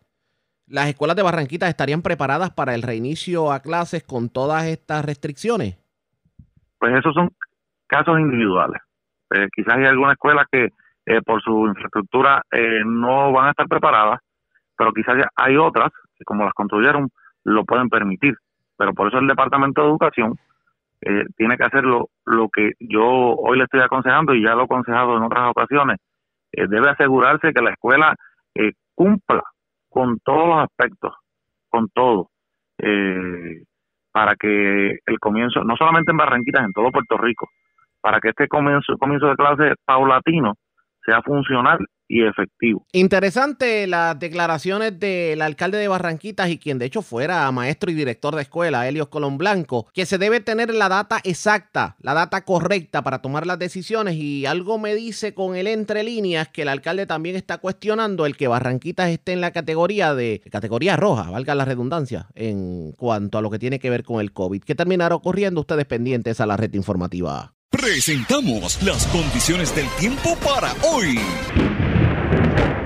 [0.67, 5.77] las escuelas de Barranquita estarían preparadas para el reinicio a clases con todas estas restricciones?
[6.79, 7.29] Pues esos son
[7.87, 8.81] casos individuales.
[9.31, 10.69] Eh, quizás hay alguna escuela que
[11.05, 14.19] eh, por su infraestructura eh, no van a estar preparadas,
[14.77, 17.09] pero quizás hay otras que como las construyeron
[17.43, 18.35] lo pueden permitir.
[18.77, 20.37] Pero por eso el Departamento de Educación
[21.01, 24.61] eh, tiene que hacer lo, lo que yo hoy le estoy aconsejando y ya lo
[24.61, 25.97] he aconsejado en otras ocasiones.
[26.51, 28.15] Eh, debe asegurarse que la escuela
[28.55, 29.41] eh, cumpla
[29.89, 31.13] con todos los aspectos,
[31.69, 32.29] con todo,
[32.77, 33.63] eh,
[34.11, 37.49] para que el comienzo, no solamente en Barranquitas, en todo Puerto Rico,
[37.99, 40.53] para que este comienzo, comienzo de clase paulatino
[41.05, 41.79] sea funcional
[42.11, 42.85] y efectivo.
[42.91, 48.35] Interesante las declaraciones del alcalde de Barranquitas y quien de hecho fuera maestro y director
[48.35, 53.01] de escuela, Helios Colón Blanco, que se debe tener la data exacta, la data correcta
[53.01, 57.05] para tomar las decisiones y algo me dice con el entre líneas que el alcalde
[57.05, 61.63] también está cuestionando el que Barranquitas esté en la categoría de categoría roja, valga la
[61.63, 64.63] redundancia, en cuanto a lo que tiene que ver con el COVID.
[64.63, 65.61] ¿Qué terminará ocurriendo?
[65.61, 67.53] Ustedes pendientes a la red informativa.
[67.71, 71.17] Presentamos las condiciones del tiempo para hoy.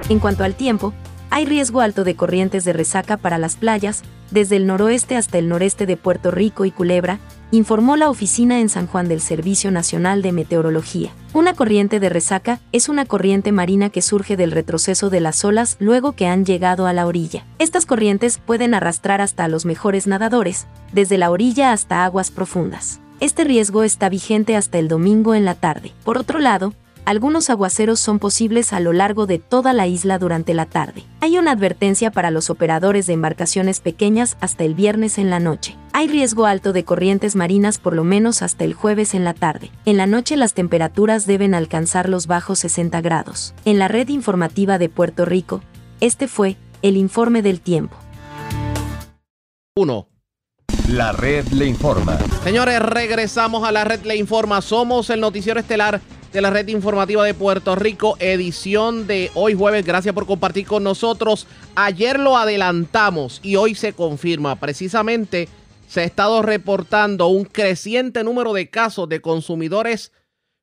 [0.10, 0.94] En cuanto al tiempo,
[1.32, 5.50] hay riesgo alto de corrientes de resaca para las playas, desde el noroeste hasta el
[5.50, 7.20] noreste de Puerto Rico y Culebra,
[7.50, 11.10] informó la oficina en San Juan del Servicio Nacional de Meteorología.
[11.34, 15.78] Una corriente de resaca es una corriente marina que surge del retroceso de las olas
[15.80, 17.44] luego que han llegado a la orilla.
[17.58, 23.02] Estas corrientes pueden arrastrar hasta los mejores nadadores, desde la orilla hasta aguas profundas.
[23.20, 25.94] Este riesgo está vigente hasta el domingo en la tarde.
[26.04, 26.74] Por otro lado,
[27.06, 31.04] algunos aguaceros son posibles a lo largo de toda la isla durante la tarde.
[31.22, 35.78] Hay una advertencia para los operadores de embarcaciones pequeñas hasta el viernes en la noche.
[35.94, 39.72] Hay riesgo alto de corrientes marinas por lo menos hasta el jueves en la tarde.
[39.86, 43.54] En la noche las temperaturas deben alcanzar los bajos 60 grados.
[43.64, 45.62] En la red informativa de Puerto Rico,
[46.02, 47.96] este fue el informe del tiempo.
[49.76, 50.08] 1.
[50.90, 52.16] La red le informa.
[52.44, 54.62] Señores, regresamos a la red le informa.
[54.62, 56.00] Somos el noticiero estelar
[56.32, 59.84] de la red informativa de Puerto Rico, edición de hoy jueves.
[59.84, 61.48] Gracias por compartir con nosotros.
[61.74, 64.58] Ayer lo adelantamos y hoy se confirma.
[64.58, 65.50] Precisamente
[65.88, 70.12] se ha estado reportando un creciente número de casos de consumidores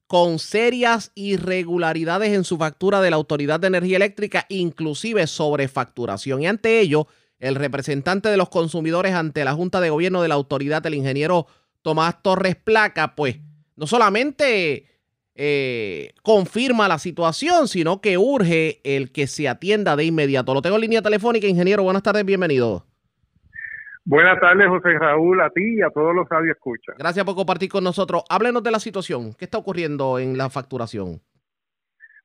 [0.06, 6.42] con serias irregularidades en su factura de la Autoridad de Energía Eléctrica, inclusive sobrefacturación.
[6.42, 7.08] Y ante ello,
[7.42, 11.46] el representante de los consumidores ante la Junta de Gobierno de la Autoridad, el ingeniero
[11.82, 13.40] Tomás Torres Placa, pues
[13.74, 14.86] no solamente
[15.34, 20.54] eh, confirma la situación, sino que urge el que se atienda de inmediato.
[20.54, 21.82] Lo tengo en línea telefónica, ingeniero.
[21.82, 22.86] Buenas tardes, bienvenido.
[24.04, 26.94] Buenas tardes, José Raúl, a ti y a todos los escuchan.
[26.96, 28.22] Gracias por compartir con nosotros.
[28.30, 29.34] Háblenos de la situación.
[29.36, 31.20] ¿Qué está ocurriendo en la facturación?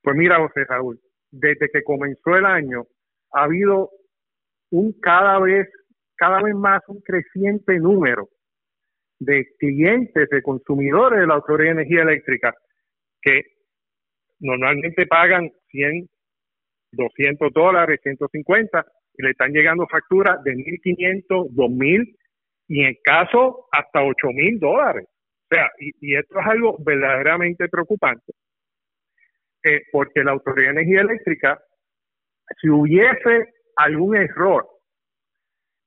[0.00, 1.00] Pues mira, José Raúl,
[1.32, 2.86] desde que comenzó el año
[3.32, 3.90] ha habido
[4.70, 5.68] un cada vez,
[6.16, 8.28] cada vez más un creciente número
[9.18, 12.54] de clientes, de consumidores de la Autoridad de Energía Eléctrica
[13.20, 13.42] que
[14.40, 16.08] normalmente pagan 100,
[16.92, 22.16] 200 dólares, 150 y le están llegando facturas de 1.500, 2.000
[22.68, 25.06] y en caso hasta 8.000 dólares.
[25.50, 28.32] O sea, y, esto es algo verdaderamente preocupante,
[29.64, 31.58] eh, porque la Autoridad de Energía Eléctrica,
[32.60, 34.68] si hubiese algún error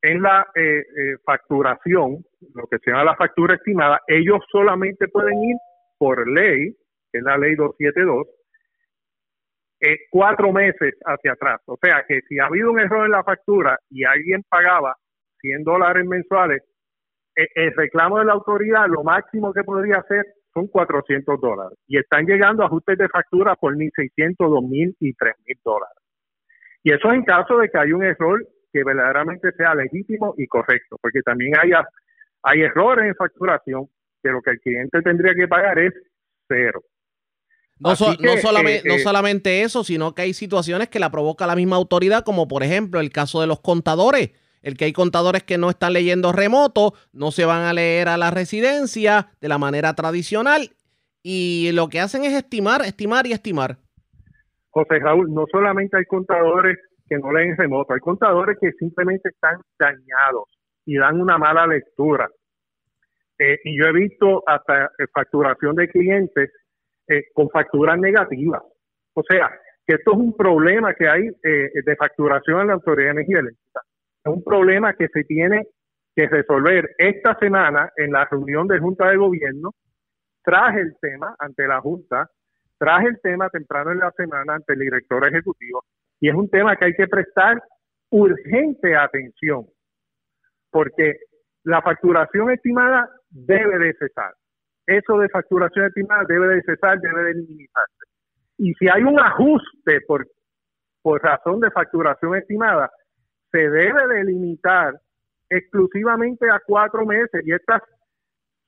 [0.02, 2.26] en la eh, eh, facturación,
[2.56, 5.58] lo que se llama la factura estimada, ellos solamente pueden ir
[5.98, 6.76] por ley
[7.12, 8.28] que es la ley 272,
[9.82, 11.62] eh, cuatro meses hacia atrás.
[11.66, 14.96] O sea que si ha habido un error en la factura y alguien pagaba
[15.42, 16.64] 100 dólares mensuales,
[17.36, 21.78] eh, el reclamo de la autoridad, lo máximo que podría hacer son 400 dólares.
[21.88, 25.98] Y están llegando ajustes de factura por 1.600, 2.000 y 3.000 dólares.
[26.84, 30.98] Y eso en caso de que haya un error que verdaderamente sea legítimo y correcto,
[31.02, 31.72] porque también hay,
[32.44, 33.88] hay errores en facturación
[34.24, 35.94] que lo que el cliente tendría que pagar es
[36.48, 36.82] cero.
[37.80, 41.56] No, solamente, no eh, eh, solamente eso, sino que hay situaciones que la provoca la
[41.56, 44.32] misma autoridad, como por ejemplo el caso de los contadores.
[44.62, 48.18] El que hay contadores que no están leyendo remoto, no se van a leer a
[48.18, 50.76] la residencia de la manera tradicional
[51.24, 53.80] y lo que hacen es estimar, estimar y estimar.
[54.72, 59.60] José Raúl, no solamente hay contadores que no leen remoto, hay contadores que simplemente están
[59.78, 60.46] dañados
[60.86, 62.30] y dan una mala lectura.
[63.38, 66.52] Eh, y yo he visto hasta facturación de clientes
[67.08, 68.62] eh, con facturas negativas.
[69.14, 69.52] O sea,
[69.86, 73.40] que esto es un problema que hay eh, de facturación en la Autoridad de Energía
[73.40, 73.82] Eléctrica.
[74.24, 75.68] Es un problema que se tiene
[76.16, 79.72] que resolver esta semana en la reunión de Junta de Gobierno.
[80.44, 82.30] Traje el tema ante la Junta,
[82.82, 85.84] traje el tema temprano en la semana ante el director ejecutivo
[86.20, 87.62] y es un tema que hay que prestar
[88.10, 89.68] urgente atención
[90.72, 91.18] porque
[91.64, 94.34] la facturación estimada debe de cesar
[94.88, 98.06] eso de facturación estimada debe de cesar, debe de minimizarse.
[98.58, 100.28] Y si hay un ajuste por,
[101.02, 102.92] por razón de facturación estimada,
[103.52, 105.00] se debe de limitar
[105.50, 107.84] exclusivamente a cuatro meses y esta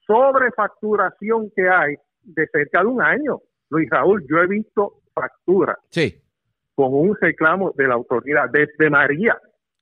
[0.06, 3.40] sobrefacturación que hay de cerca de un año.
[3.74, 6.16] Luis Raúl, yo he visto facturas sí.
[6.76, 9.38] con un reclamo de la autoridad desde María,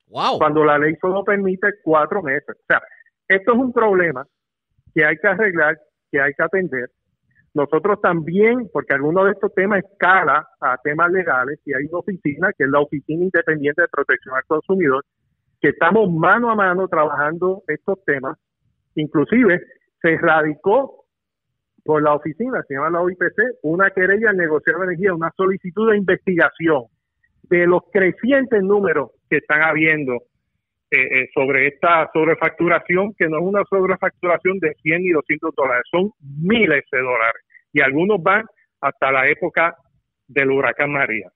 [0.07, 0.37] wow.
[0.37, 2.55] cuando la ley solo permite cuatro meses.
[2.57, 2.81] O sea,
[3.27, 4.25] esto es un problema
[4.93, 5.77] que hay que arreglar,
[6.11, 6.89] que hay que atender,
[7.53, 12.53] nosotros también, porque algunos de estos temas escala a temas legales, y hay una oficina,
[12.57, 15.03] que es la Oficina Independiente de Protección al Consumidor,
[15.59, 18.37] que estamos mano a mano trabajando estos temas.
[18.95, 19.61] Inclusive
[20.01, 21.00] se radicó
[21.83, 25.91] por la oficina, se llama la OIPC, una querella al negociar de energía, una solicitud
[25.91, 26.83] de investigación
[27.43, 30.13] de los crecientes números que están habiendo
[30.91, 35.83] eh, eh, sobre esta sobrefacturación, que no es una sobrefacturación de 100 y 200 dólares,
[35.89, 37.41] son miles de dólares.
[37.73, 38.45] Y algunos van
[38.81, 39.75] hasta la época
[40.27, 41.29] del huracán María.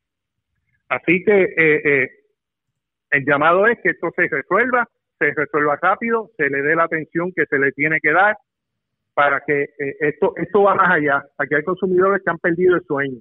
[0.89, 2.09] Así que eh,
[3.11, 7.31] el llamado es que esto se resuelva, se resuelva rápido, se le dé la atención
[7.35, 8.37] que se le tiene que dar
[9.15, 9.65] para que
[9.99, 11.23] esto, esto va más allá.
[11.39, 13.19] Aquí hay consumidores que han perdido el sueño.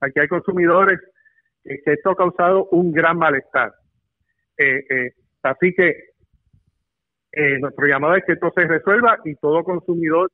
[0.00, 1.00] Aquí hay consumidores
[1.62, 3.72] que esto ha causado un gran malestar.
[4.58, 5.88] Eh, eh, Así que
[7.32, 10.30] eh, nuestro llamado es que esto se resuelva y todo consumidor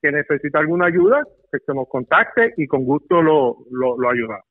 [0.00, 4.44] que necesita alguna ayuda, que se nos contacte y con gusto lo, lo, ayudamos.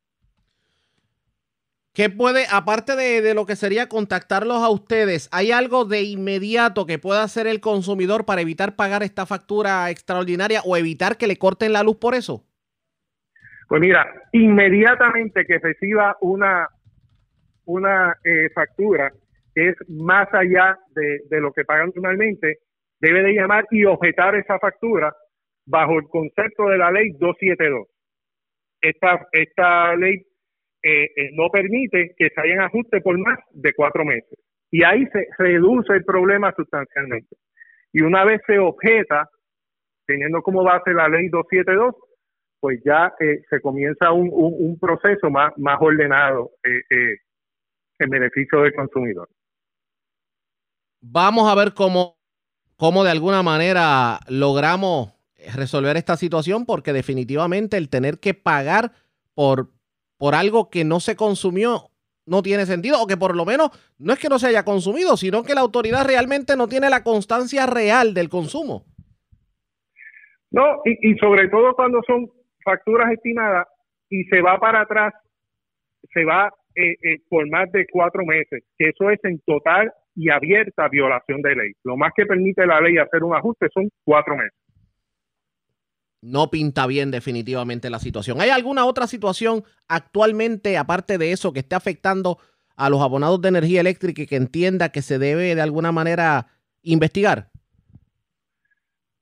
[1.96, 7.00] ¿Qué puede, aparte de, lo que sería contactarlos a ustedes, hay algo de inmediato que
[7.00, 11.72] pueda hacer el consumidor para evitar pagar esta factura extraordinaria o evitar que le corten
[11.72, 12.44] la luz por eso?
[13.70, 16.68] Pues mira, inmediatamente que reciba una,
[17.64, 19.14] una eh, factura,
[19.56, 22.58] que es más allá de, lo que pagan normalmente,
[23.00, 25.16] debe de llamar y objetar esa factura
[25.66, 27.88] bajo el concepto de la ley 272.
[28.82, 30.26] Esta, esta ley
[30.88, 34.38] eh, eh, no permite que se hayan ajustes por más de cuatro meses.
[34.70, 37.36] Y ahí se reduce el problema sustancialmente.
[37.92, 39.28] Y una vez se objeta,
[40.06, 41.96] teniendo como base la ley 272,
[42.60, 49.28] pues ya eh, se comienza un, un, proceso más, más ordenado en beneficio del consumidor.
[51.02, 52.16] Vamos a ver cómo,
[52.76, 55.16] cómo de alguna manera logramos
[55.56, 58.92] resolver esta situación, porque definitivamente el tener que pagar
[59.34, 59.75] por,
[60.18, 61.90] por algo que no se consumió
[62.26, 65.16] no tiene sentido, o que por lo menos no es que no se haya consumido,
[65.16, 68.84] sino que la autoridad realmente no tiene la constancia real del consumo.
[70.52, 72.28] No, y, sobre todo cuando son
[72.64, 73.68] facturas estimadas
[74.10, 75.14] y se va para atrás,
[76.14, 80.30] se va eh, eh, por más de cuatro meses, que eso es en total y
[80.30, 81.72] abierta violación de ley.
[81.84, 84.65] Lo más que permite la ley hacer un ajuste son cuatro meses.
[86.26, 88.42] No pinta bien definitivamente la situación.
[88.42, 92.40] ¿Hay alguna otra situación actualmente, aparte de eso, que esté afectando
[92.76, 96.48] a los abonados de energía eléctrica y que entienda que se debe de alguna manera
[96.82, 97.50] investigar?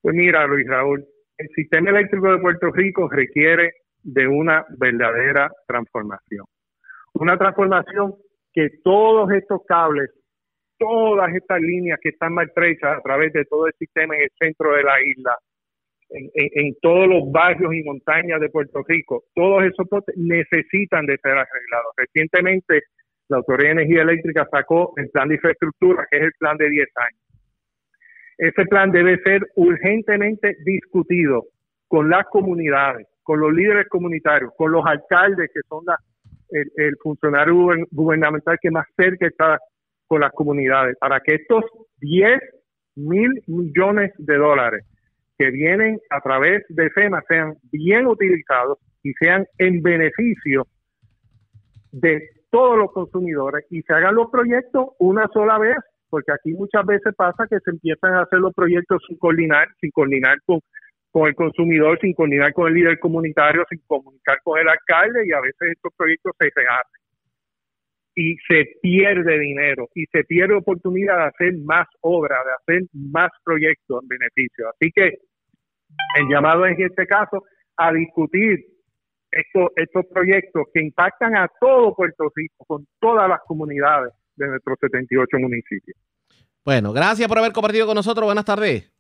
[0.02, 1.06] Pues mira, Luis Raúl,
[1.38, 6.46] el sistema eléctrico de Puerto Rico requiere de una verdadera transformación.
[7.14, 8.16] Una transformación
[8.54, 10.10] que todos estos cables
[10.78, 14.74] todas estas líneas que están maltrechas a través de todo el sistema en el centro
[14.74, 15.36] de la isla,
[16.14, 21.94] en, todos los barrios y montañas de Puerto Rico, todos esos necesitan de ser arreglados.
[21.98, 22.84] Recientemente,
[23.30, 26.70] la Autoridad de Energía Eléctrica sacó el plan de infraestructura, que es el plan de
[26.70, 27.22] 10 años.
[28.38, 31.46] Ese plan debe ser urgentemente discutido
[31.88, 35.84] con las comunidades, con los líderes comunitarios, con los alcaldes, que son
[36.50, 37.56] el, el funcionario
[37.92, 39.60] gubernamental que más cerca está
[40.08, 41.64] con las comunidades para que estos
[42.02, 42.40] 10
[42.96, 44.86] mil millones de dólares
[45.38, 50.66] que vienen a través de FEMA sean bien utilizados y sean en beneficio
[51.92, 55.78] de todos los consumidores y se hagan los proyectos una sola vez,
[56.10, 59.92] porque aquí muchas veces pasa que se empiezan a hacer los proyectos sin coordinar, sin
[59.92, 60.60] coordinar con,
[61.12, 65.32] con el consumidor, sin coordinar con el líder comunitario, sin comunicar con el alcalde y
[65.32, 67.03] a veces estos proyectos se rehacen
[68.16, 73.30] y se pierde dinero y se pierde oportunidad de hacer más obra, de hacer más
[73.44, 74.70] proyectos en beneficio.
[74.70, 75.06] Así que
[76.20, 77.44] el llamado es en este caso
[77.78, 78.66] a discutir
[79.32, 84.78] estos, estos proyectos que impactan a todo Puerto Rico, con todas las comunidades de nuestros
[84.80, 85.98] 78 municipios.
[86.64, 88.26] Bueno, gracias por haber compartido con nosotros.
[88.26, 88.92] Buenas tardes.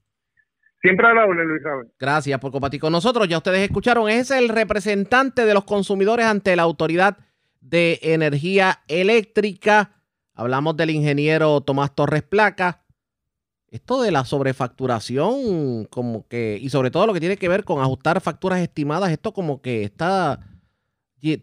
[0.82, 1.88] Siempre a la Luis Raúl.
[1.97, 3.28] Gracias por compartir con nosotros.
[3.30, 7.17] Ya ustedes escucharon, es el representante de los consumidores ante la autoridad
[7.63, 10.04] de energía eléctrica.
[10.34, 12.86] Hablamos del ingeniero Tomás Torres Placa.
[13.69, 17.82] Esto de la sobrefacturación, como que, y sobre todo lo que tiene que ver con
[17.82, 20.39] ajustar facturas estimadas, esto como que está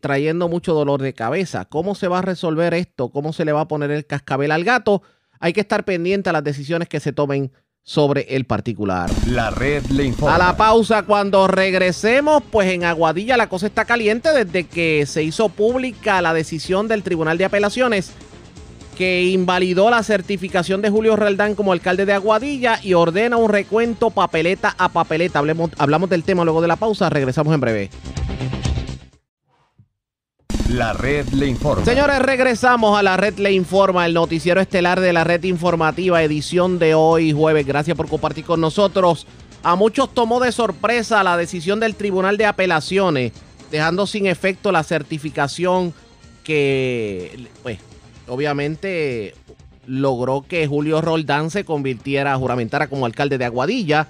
[0.01, 1.65] trayendo mucho dolor de cabeza.
[1.65, 3.11] ¿Cómo se va a resolver esto?
[3.11, 5.03] ¿Cómo se le va a poner el cascabel al gato?
[5.41, 7.51] Hay que estar pendiente a las decisiones que se tomen
[7.83, 9.11] sobre el particular.
[9.27, 10.35] La red le informa.
[10.35, 15.23] A la pausa, cuando regresemos, pues en Aguadilla la cosa está caliente desde que se
[15.23, 18.13] hizo pública la decisión del Tribunal de Apelaciones
[19.01, 24.11] que invalidó la certificación de Julio Roldán como alcalde de Aguadilla y ordena un recuento
[24.11, 25.39] papeleta a papeleta.
[25.39, 27.91] Hablemos, hablamos del tema luego de la pausa, regresamos en breve.
[30.71, 31.85] La red le informa.
[31.85, 36.79] Señores, regresamos a la red le informa, el noticiero estelar de la red informativa, edición
[36.79, 37.67] de hoy jueves.
[37.67, 39.27] Gracias por compartir con nosotros.
[39.65, 43.33] A muchos tomó de sorpresa la decisión del Tribunal de Apelaciones,
[43.73, 45.93] dejando sin efecto la certificación
[46.45, 47.81] que, pues,
[48.29, 49.35] obviamente
[49.87, 54.07] logró que Julio Roldán se convirtiera, juramentara como alcalde de Aguadilla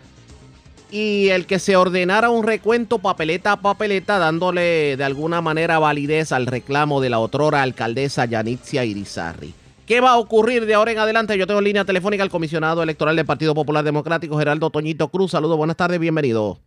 [0.92, 6.32] y el que se ordenara un recuento papeleta a papeleta dándole de alguna manera validez
[6.32, 9.54] al reclamo de la otrora alcaldesa Yanitzia Irizarri.
[9.86, 11.36] ¿Qué va a ocurrir de ahora en adelante?
[11.36, 15.32] Yo tengo en línea telefónica al comisionado electoral del Partido Popular Democrático, Geraldo Toñito Cruz.
[15.32, 16.58] Saludos, buenas tardes, bienvenido.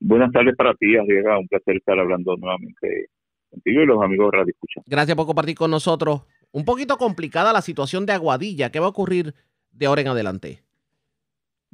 [0.00, 1.38] Buenas tardes para ti, Arriaga.
[1.38, 3.08] Un placer estar hablando nuevamente
[3.48, 4.82] contigo y los amigos de Radio Escucha.
[4.86, 6.22] Gracias por compartir con nosotros.
[6.52, 8.70] Un poquito complicada la situación de Aguadilla.
[8.70, 9.34] ¿Qué va a ocurrir
[9.70, 10.65] de ahora en adelante?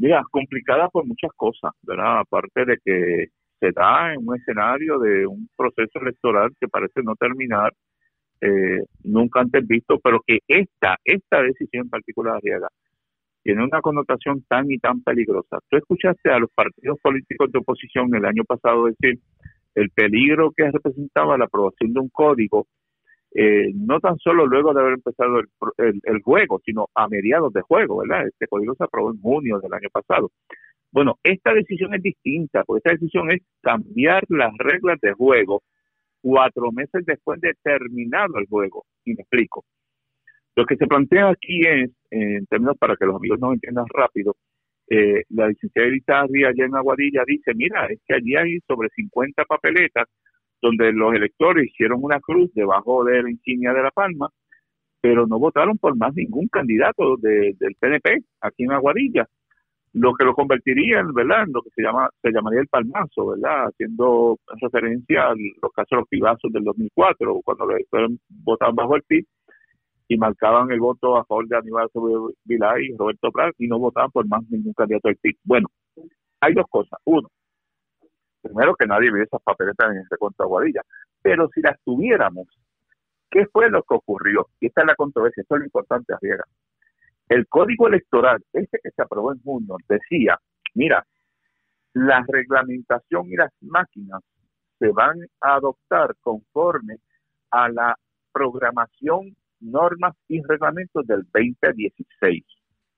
[0.03, 2.19] Mira, complicada por muchas cosas, ¿verdad?
[2.19, 3.27] Aparte de que
[3.61, 7.73] se da en un escenario de un proceso electoral que parece no terminar
[8.41, 12.67] eh, nunca antes visto, pero que esta, esta decisión en particular, Arriaga,
[13.45, 15.59] tiene una connotación tan y tan peligrosa.
[15.71, 19.21] Tú escuchaste a los partidos políticos de oposición el año pasado decir
[19.77, 22.67] el peligro que representaba la aprobación de un código
[23.35, 27.99] eh, no tan solo luego de haber empezado el, juego, sino a mediados de juego,
[27.99, 28.27] ¿verdad?
[28.27, 30.31] Este código se aprobó en junio del año pasado.
[30.91, 35.63] Bueno, esta decisión es distinta, porque esta decisión es cambiar las reglas de juego
[36.21, 38.85] cuatro meses después de terminado el juego.
[39.05, 39.65] Y me explico.
[40.55, 44.37] Lo que se plantea aquí es, en términos para que los amigos nos entiendan rápido,
[44.89, 49.45] eh, la licenciada Elizabeth allá en Aguadilla dice, mira, es que allí hay sobre 50
[49.47, 50.07] papeletas
[50.63, 54.31] donde los electores hicieron una cruz debajo de la insignia de la palma,
[55.01, 59.27] pero no votaron por más ningún candidato del PNP aquí en Aguadilla,
[59.95, 61.45] lo que lo convertiría en, ¿verdad?
[61.53, 63.67] lo que se llama se llamaría el palmazo, ¿verdad?
[63.67, 68.97] haciendo referencia a los casos de los pibazos del 2004, cuando los electores votaban bajo
[68.97, 69.27] el PIB
[70.09, 71.89] y marcaban el voto a favor de Aníbal
[72.45, 75.37] Vilá y Roberto Prat y no votaban por más ningún candidato del PIB.
[75.45, 75.69] Bueno,
[76.41, 76.99] hay dos cosas.
[77.05, 77.29] Uno,
[78.43, 80.83] primero que nadie vio esas papeletas en ese cuento Aguadilla,
[81.23, 82.47] pero si las tuviéramos,
[83.31, 84.49] ¿qué fue lo que ocurrió?
[84.61, 86.45] Y esta es la controversia, esto es lo importante, Arriaga.
[87.29, 90.39] El código electoral, este que se aprobó en junio, decía,
[90.75, 91.07] mira,
[91.95, 94.21] la reglamentación y las máquinas
[94.79, 96.97] se van a adoptar conforme
[97.51, 97.97] a la
[98.33, 102.45] programación, normas y reglamentos del 2016.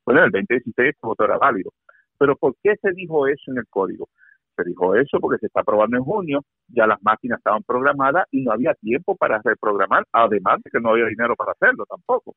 [0.07, 1.73] Bueno, el 2016 este voto era válido.
[2.19, 4.09] Pero ¿por qué se dijo eso en el código?
[4.57, 8.43] Se dijo eso porque se está aprobando en junio, ya las máquinas estaban programadas y
[8.43, 12.35] no había tiempo para reprogramar, además de que no había dinero para hacerlo tampoco.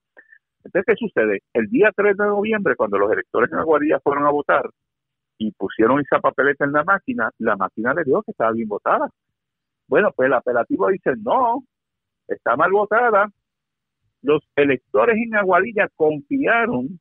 [0.63, 1.41] Entonces, ¿qué sucede?
[1.53, 4.70] El día 3 de noviembre, cuando los electores en Aguadilla fueron a votar
[5.38, 9.09] y pusieron esa papeleta en la máquina, la máquina le dijo que estaba bien votada.
[9.88, 11.63] Bueno, pues el apelativo dice, no,
[12.28, 13.30] está mal votada.
[14.22, 16.99] Los electores en Aguadilla confiaron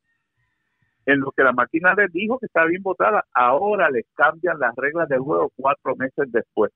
[1.07, 4.74] en lo que la máquina les dijo que estaba bien votada, ahora les cambian las
[4.76, 6.72] reglas del juego cuatro meses después.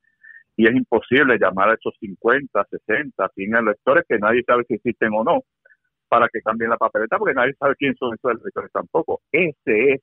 [0.57, 5.11] Y es imposible llamar a esos 50, 60, 100 electores que nadie sabe si existen
[5.15, 5.43] o no
[6.09, 9.21] para que cambien la papeleta, porque nadie sabe quién son esos electores tampoco.
[9.31, 10.01] Ese es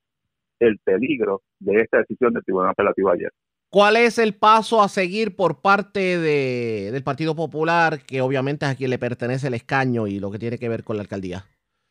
[0.58, 3.30] el peligro de esta decisión del Tribunal Apelativo ayer.
[3.70, 8.72] ¿Cuál es el paso a seguir por parte de, del Partido Popular, que obviamente es
[8.72, 11.44] a quien le pertenece el escaño y lo que tiene que ver con la alcaldía?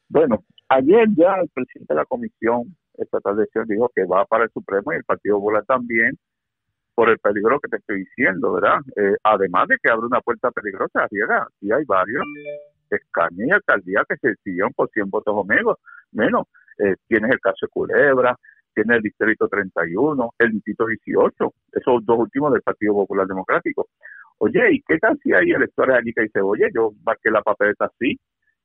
[0.10, 4.46] Bueno, Ayer ya el presidente de la Comisión Estatal de Elecciones dijo que va para
[4.46, 6.18] el Supremo y el Partido Popular también
[6.94, 8.80] por el peligro que te estoy diciendo, ¿verdad?
[8.96, 12.24] Eh, además de que abre una puerta peligrosa, llega, y hay varios
[12.90, 15.76] escaños y alcaldías que se decidieron por 100 votos o menos.
[16.12, 16.48] menos.
[16.80, 18.36] Eh, tienes el caso de Culebra,
[18.74, 23.88] tienes el distrito 31, el distrito 18, esos dos últimos del Partido Popular Democrático.
[24.40, 27.86] Oye, ¿y qué tal si hay electores allí que dicen, oye, yo marqué la papeleta
[27.86, 28.20] así,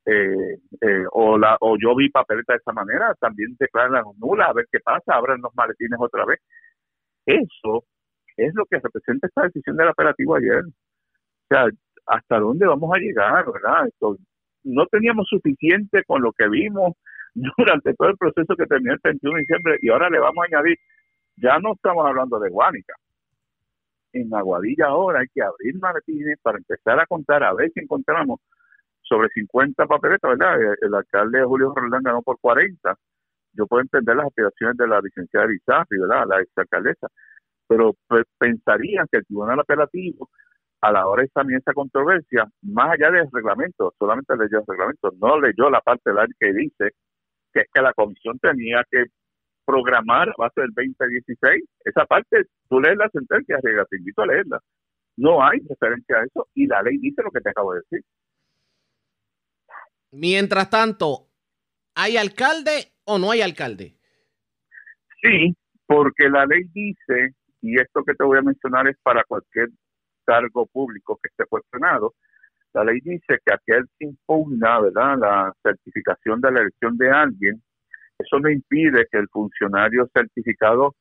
[0.05, 4.53] eh, eh, o, la, o yo vi papeleta de esa manera, también declaran nula, a
[4.53, 6.41] ver qué pasa, abren los maletines otra vez.
[7.27, 7.85] Eso
[8.37, 10.65] es lo que representa esta decisión del operativo ayer.
[10.65, 11.67] O sea,
[12.07, 13.89] ¿hasta dónde vamos a llegar, verdad?
[14.65, 16.95] no teníamos suficiente con lo que vimos
[17.35, 20.57] durante todo el proceso que terminó el 31 de diciembre y ahora le vamos a
[20.57, 20.79] añadir,
[21.37, 22.95] ya no estamos hablando de Guánica.
[24.13, 28.41] En Aguadilla ahora hay que abrir maletines para empezar a contar a ver si encontramos
[29.13, 30.63] sobre 50 papeletas, ¿verdad?
[30.63, 32.95] Eh, el, alcalde Julio Roldán ganó por 40.
[33.53, 36.25] Yo puedo entender las aspiraciones de la licenciada Rizarri, ¿verdad?
[36.27, 37.09] La exalcaldesa.
[37.69, 40.31] Pero pues, pensarían que el tribunal apelativo
[40.81, 45.11] a la hora de examinar esa controversia, más allá del reglamento, solamente leyó el reglamento,
[45.21, 46.91] no leyó la parte de la que dice
[47.53, 49.05] que es que la comisión tenía que
[49.67, 51.65] programar a base del 2016.
[51.85, 54.59] Esa parte, tú lees la sentencia, te invito a leerla.
[55.19, 58.01] No hay referencia a eso y la ley dice lo que te acabo de decir.
[60.13, 61.29] Mientras tanto,
[61.95, 63.97] ¿hay alcalde o no hay alcalde?
[65.23, 65.57] Sí,
[65.87, 69.69] porque la ley dice, y esto que te voy a mencionar es para cualquier
[70.27, 72.15] cargo público que esté cuestionado,
[72.75, 75.17] la ley dice que aquel que impugna ¿verdad?
[75.19, 77.63] la certificación de la elección de alguien,
[78.19, 80.95] eso no impide que el funcionario certificado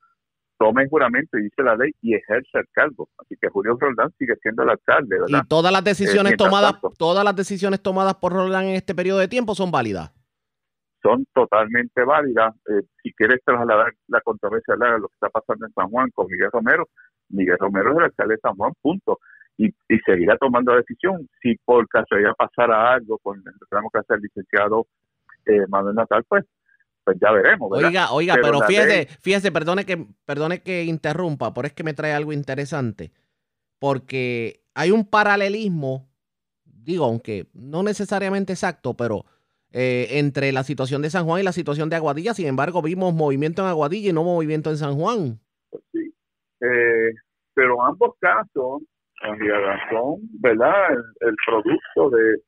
[0.61, 3.09] tome juramento y dice la ley y ejerce el cargo.
[3.17, 5.41] Así que Julio Roldán sigue siendo el alcalde, ¿verdad?
[5.43, 9.17] Y todas las decisiones eh, tomadas, todas las decisiones tomadas por Roldán en este periodo
[9.17, 10.13] de tiempo son válidas.
[11.01, 12.53] Son totalmente válidas.
[12.69, 16.27] Eh, si quieres trasladar la controversia de lo que está pasando en San Juan con
[16.27, 16.87] Miguel Romero,
[17.29, 19.17] Miguel Romero es el alcalde de San Juan, punto.
[19.57, 21.27] Y, y seguirá tomando la decisión.
[21.41, 24.85] Si por casualidad pasara algo con el reclamo que hace el licenciado
[25.47, 26.45] eh, Manuel Natal, pues
[27.03, 27.71] pues ya veremos.
[27.71, 32.13] Oiga, oiga, pero, fíjese, fíjese, perdone que, perdone que interrumpa, pero es que me trae
[32.13, 33.11] algo interesante.
[33.79, 36.07] Porque hay un paralelismo,
[36.63, 39.25] digo, aunque no necesariamente exacto, pero
[39.71, 42.33] eh, entre la situación de San Juan y la situación de Aguadilla.
[42.33, 45.39] Sin embargo, vimos movimiento en Aguadilla y no movimiento en San Juan.
[45.69, 46.13] Pues sí.
[46.61, 47.13] Eh,
[47.53, 48.81] pero ambos casos,
[49.89, 50.91] son, ¿verdad?
[51.21, 52.41] el producto de,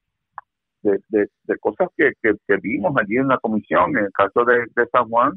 [0.83, 3.97] de, de, cosas que, que, vimos allí en la comisión.
[3.97, 5.33] En el caso de, San Juan,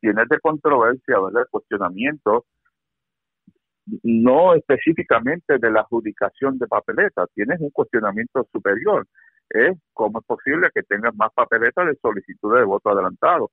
[0.00, 1.42] tienes de controversia, ¿verdad?
[1.42, 2.44] De cuestionamiento,
[4.02, 9.06] no específicamente de la adjudicación de papeletas, tienes un cuestionamiento superior.
[9.50, 13.50] Es cómo es posible que tengas más papeletas de solicitud de voto adelantado,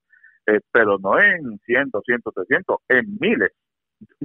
[0.48, 3.52] eh, pero no en 100, 200, 300, en miles,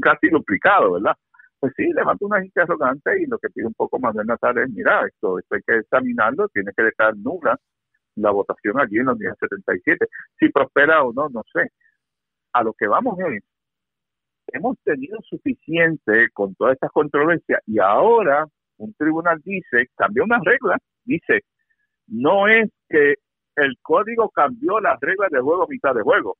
[0.00, 1.14] casi duplicado, ¿verdad?
[1.60, 5.06] Pues sí, levanta una interrogante y lo que pide un poco de Natal es, mira,
[5.06, 7.58] esto, esto hay que examinarlo, tiene que dejar nula
[8.16, 10.06] la votación allí en los días 77.
[10.38, 11.70] Si prospera o no, no sé.
[12.52, 13.42] A lo que vamos es,
[14.48, 18.46] hemos tenido suficiente con todas estas controversias y ahora
[18.78, 21.40] un tribunal dice, cambió una regla, dice,
[22.06, 23.14] no es que
[23.56, 26.36] el código cambió las reglas de juego a mitad de juego,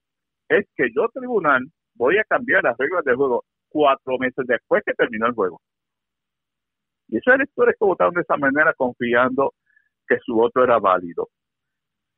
[0.49, 4.95] es que yo tribunal voy a cambiar las reglas de juego cuatro meses después que
[4.95, 5.61] terminó el juego.
[7.09, 9.55] Y esos electores que votaron de esa manera confiando
[10.07, 11.29] que su voto era válido.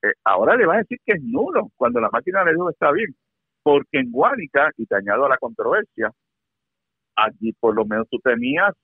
[0.03, 2.91] Eh, ahora le va a decir que es nulo cuando la máquina le dijo está
[2.93, 3.15] bien.
[3.63, 6.11] Porque en Guánica, y te añado a la controversia,
[7.17, 8.75] allí por lo menos tú tenías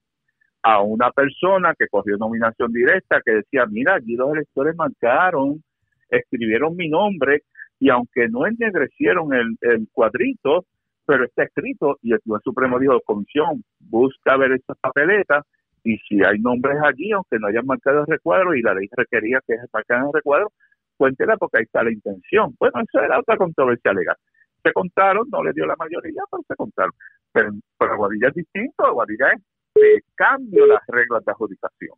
[0.62, 5.62] a una persona que cogió nominación directa que decía, mira, allí los electores marcaron,
[6.10, 7.42] escribieron mi nombre
[7.78, 10.66] y aunque no ennegrecieron el, el cuadrito,
[11.06, 15.44] pero está escrito y el Tribunal Supremo dijo, comisión, busca ver estas papeletas
[15.84, 19.40] y si hay nombres allí, aunque no hayan marcado el recuadro y la ley requería
[19.46, 20.52] que se marcaran el recuadro,
[20.96, 22.56] cuéntela porque ahí está la intención.
[22.58, 24.16] Bueno, eso era otra controversia legal.
[24.64, 26.92] Se contaron, no le dio la mayoría, pero se contaron.
[27.32, 29.42] Pero, pero Aguadilla es distinto, Aguadilla es
[29.76, 31.96] de cambio las reglas de adjudicación.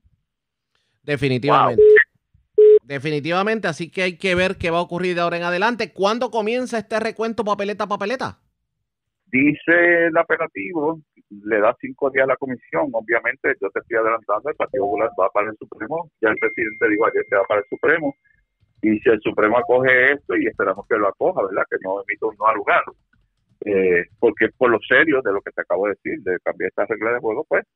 [1.02, 1.82] Definitivamente.
[2.82, 5.92] Definitivamente, así que hay que ver qué va a ocurrir de ahora en adelante.
[5.94, 8.40] ¿Cuándo comienza este recuento papeleta a papeleta?
[9.30, 11.00] Dice el apelativo,
[11.44, 12.88] le da cinco días a la comisión.
[12.92, 16.10] Obviamente, yo te estoy adelantando, el Partido Popular va para el Supremo.
[16.20, 18.14] Ya el presidente dijo ayer que va para el Supremo.
[18.80, 21.64] Y si el Supremo acoge esto, y esperamos que lo acoja, ¿verdad?
[21.68, 22.82] Que no emita un no al.
[23.66, 26.86] Eh, porque por lo serio de lo que te acabo de decir, de cambiar esta
[26.86, 27.66] regla de juego, pues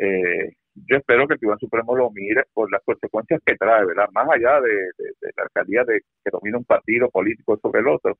[0.00, 4.08] eh, yo espero que el Tribunal Supremo lo mire por las consecuencias que trae, ¿verdad?
[4.12, 8.16] Más allá de, de la alcaldía de que domina un partido político sobre el otro,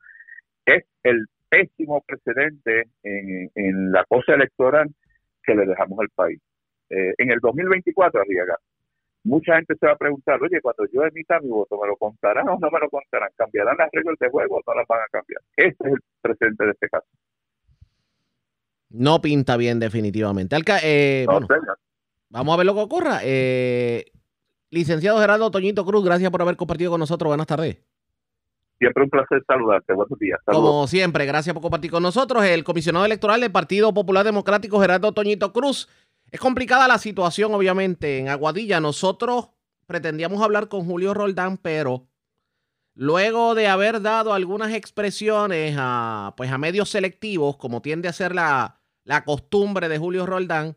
[0.66, 4.88] es el pésimo precedente en, la cosa electoral
[5.42, 6.40] que le dejamos al país.
[6.88, 8.56] Eh, en el 2024, Arriaga,
[9.24, 12.48] mucha gente se va a preguntar, oye, cuando yo emita mi voto, ¿me lo contarán
[12.48, 13.30] o no me lo contarán?
[13.36, 15.42] ¿Cambiarán las reglas de juego o no las van a cambiar?
[15.56, 17.06] Este es el precedente de este caso.
[18.90, 20.56] No pinta bien definitivamente.
[20.82, 21.26] Eh,
[22.28, 23.20] vamos a ver lo que ocurra.
[23.22, 24.06] Eh,
[24.70, 27.28] licenciado Gerardo Toñito Cruz, gracias por haber compartido con nosotros.
[27.28, 27.89] Buenas tardes.
[28.80, 29.92] Siempre un placer saludarte.
[29.92, 30.40] Buenos días.
[30.46, 32.42] Como siempre, gracias por compartir con nosotros.
[32.42, 35.86] El comisionado electoral del Partido Popular Democrático, Gerardo Toñito Cruz.
[36.30, 38.80] Es complicada la situación, obviamente, en Aguadilla.
[38.80, 39.50] Nosotros
[39.84, 42.06] pretendíamos hablar con Julio Roldán, pero
[42.94, 48.34] luego de haber dado algunas expresiones a, pues, a medios selectivos, como tiende a ser
[48.34, 50.74] la, la costumbre de Julio Roldán,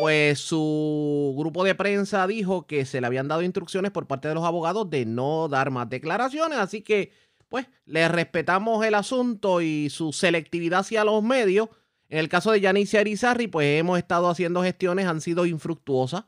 [0.00, 4.34] pues su grupo de prensa dijo que se le habían dado instrucciones por parte de
[4.34, 7.10] los abogados de no dar más declaraciones, así que
[7.48, 11.68] pues le respetamos el asunto y su selectividad hacia los medios.
[12.08, 16.24] En el caso de Yanicia Arizarri, pues hemos estado haciendo gestiones, han sido infructuosas.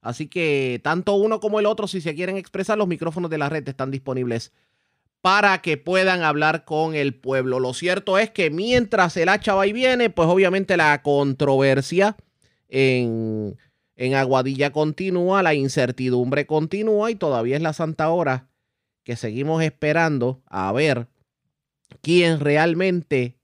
[0.00, 3.48] Así que tanto uno como el otro, si se quieren expresar, los micrófonos de la
[3.48, 4.52] red están disponibles
[5.20, 7.60] para que puedan hablar con el pueblo.
[7.60, 12.16] Lo cierto es que mientras el hacha va y viene, pues obviamente la controversia
[12.68, 13.56] en,
[13.94, 18.48] en Aguadilla continúa, la incertidumbre continúa y todavía es la santa hora
[19.04, 21.08] que seguimos esperando a ver
[22.00, 23.38] quién realmente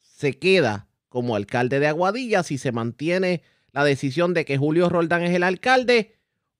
[0.00, 3.42] se queda como alcalde de Aguadilla, si se mantiene
[3.72, 6.14] la decisión de que Julio Roldán es el alcalde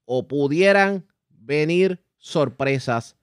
[0.04, 3.16] o pudieran venir sorpresas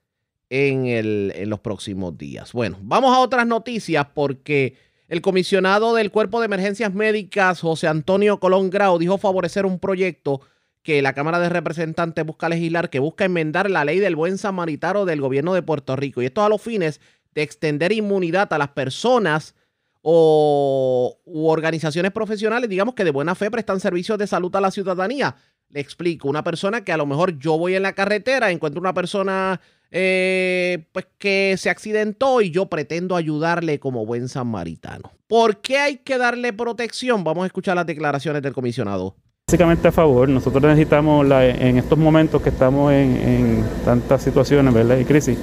[0.48, 2.52] en, el, en los próximos días.
[2.52, 4.76] Bueno, vamos a otras noticias porque
[5.08, 10.40] el comisionado del Cuerpo de Emergencias Médicas, José Antonio Colón Grau, dijo favorecer un proyecto
[10.82, 15.04] que la Cámara de Representantes busca legislar, que busca enmendar la ley del buen samaritano
[15.04, 16.22] del gobierno de Puerto Rico.
[16.22, 17.00] Y esto a los fines
[17.34, 19.54] de extender inmunidad a las personas
[20.02, 24.70] o u organizaciones profesionales, digamos que de buena fe prestan servicios de salud a la
[24.70, 25.36] ciudadanía.
[25.68, 28.94] Le explico, una persona que a lo mejor yo voy en la carretera, encuentro una
[28.94, 29.60] persona
[29.90, 35.12] eh, pues que se accidentó y yo pretendo ayudarle como buen samaritano.
[35.26, 37.22] ¿Por qué hay que darle protección?
[37.22, 39.16] Vamos a escuchar las declaraciones del comisionado.
[39.50, 44.72] Básicamente a favor, nosotros necesitamos la, en estos momentos que estamos en, en tantas situaciones
[44.72, 44.96] ¿verdad?
[44.96, 45.36] y crisis,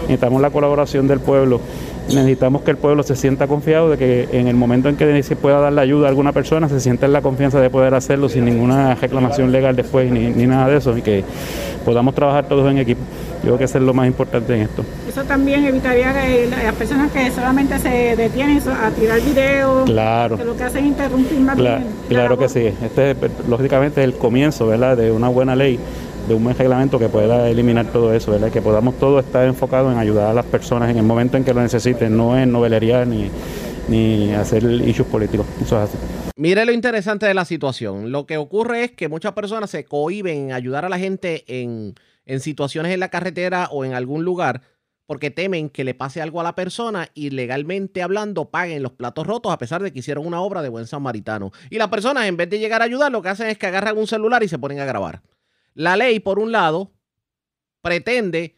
[0.00, 1.60] necesitamos la colaboración del pueblo.
[2.08, 5.36] Necesitamos que el pueblo se sienta confiado de que en el momento en que se
[5.36, 8.30] pueda dar la ayuda a alguna persona, se sienta en la confianza de poder hacerlo
[8.30, 10.96] sin ninguna reclamación legal después ni, ni nada de eso.
[10.96, 11.22] Y que
[11.84, 13.00] podamos trabajar todos en equipo.
[13.36, 14.84] Yo creo que eso es lo más importante en esto.
[15.08, 20.36] Eso también evitaría que las personas que solamente se detienen a tirar videos, claro.
[20.36, 21.94] que lo que hacen es interrumpir más claro, bien.
[22.08, 22.72] Claro que sí.
[22.82, 23.16] Este es
[23.48, 24.96] lógicamente el comienzo ¿verdad?
[24.96, 25.78] de una buena ley
[26.28, 28.50] de un buen reglamento que pueda eliminar todo eso, ¿verdad?
[28.52, 31.52] que podamos todos estar enfocados en ayudar a las personas en el momento en que
[31.52, 33.30] lo necesiten, no en novelería ni,
[33.88, 35.46] ni hacer issues políticos.
[35.60, 35.98] Eso es así.
[36.36, 38.12] Mire lo interesante de la situación.
[38.12, 41.94] Lo que ocurre es que muchas personas se cohiben en ayudar a la gente en,
[42.24, 44.62] en situaciones en la carretera o en algún lugar
[45.10, 49.26] porque temen que le pase algo a la persona y legalmente hablando paguen los platos
[49.26, 51.50] rotos a pesar de que hicieron una obra de buen samaritano.
[51.68, 53.98] Y las personas en vez de llegar a ayudar lo que hacen es que agarran
[53.98, 55.20] un celular y se ponen a grabar.
[55.74, 56.92] La ley, por un lado,
[57.82, 58.54] pretende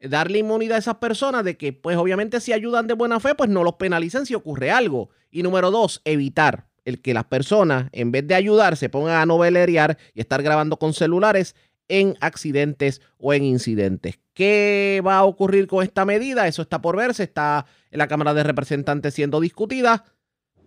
[0.00, 3.50] darle inmunidad a esas personas de que, pues obviamente si ayudan de buena fe, pues
[3.50, 5.10] no los penalicen si ocurre algo.
[5.30, 9.26] Y número dos, evitar el que las personas, en vez de ayudar, se pongan a
[9.26, 11.56] novelerear y estar grabando con celulares
[11.88, 14.18] en accidentes o en incidentes.
[14.34, 16.46] ¿Qué va a ocurrir con esta medida?
[16.46, 20.04] Eso está por verse, está en la Cámara de Representantes siendo discutida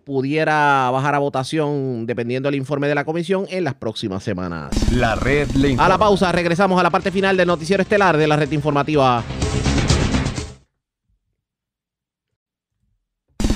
[0.04, 4.70] pudiera bajar a votación dependiendo del informe de la comisión en las próximas semanas.
[4.92, 8.28] La red le A la pausa, regresamos a la parte final del noticiero estelar de
[8.28, 9.24] la red informativa.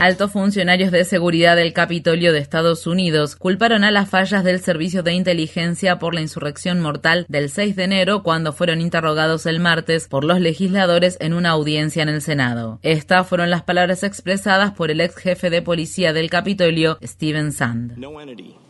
[0.00, 5.02] Altos funcionarios de seguridad del Capitolio de Estados Unidos culparon a las fallas del Servicio
[5.02, 10.08] de Inteligencia por la insurrección mortal del 6 de enero cuando fueron interrogados el martes
[10.08, 12.78] por los legisladores en una audiencia en el Senado.
[12.80, 18.00] Estas fueron las palabras expresadas por el ex jefe de policía del Capitolio, Steven Sand.
[18.00, 18.69] the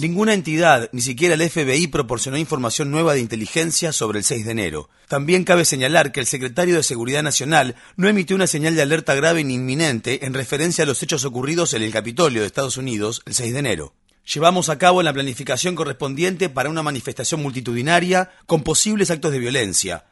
[0.00, 4.52] Ninguna entidad, ni siquiera el FBI, proporcionó información nueva de inteligencia sobre el 6 de
[4.52, 4.88] enero.
[5.06, 9.14] También cabe señalar que el secretario de Seguridad Nacional no emitió una señal de alerta
[9.14, 13.20] grave ni inminente en referencia a los hechos ocurridos en el Capitolio de Estados Unidos
[13.26, 13.92] el 6 de enero.
[14.32, 20.04] Llevamos a cabo la planificación correspondiente para una manifestación multitudinaria con posibles actos de violencia,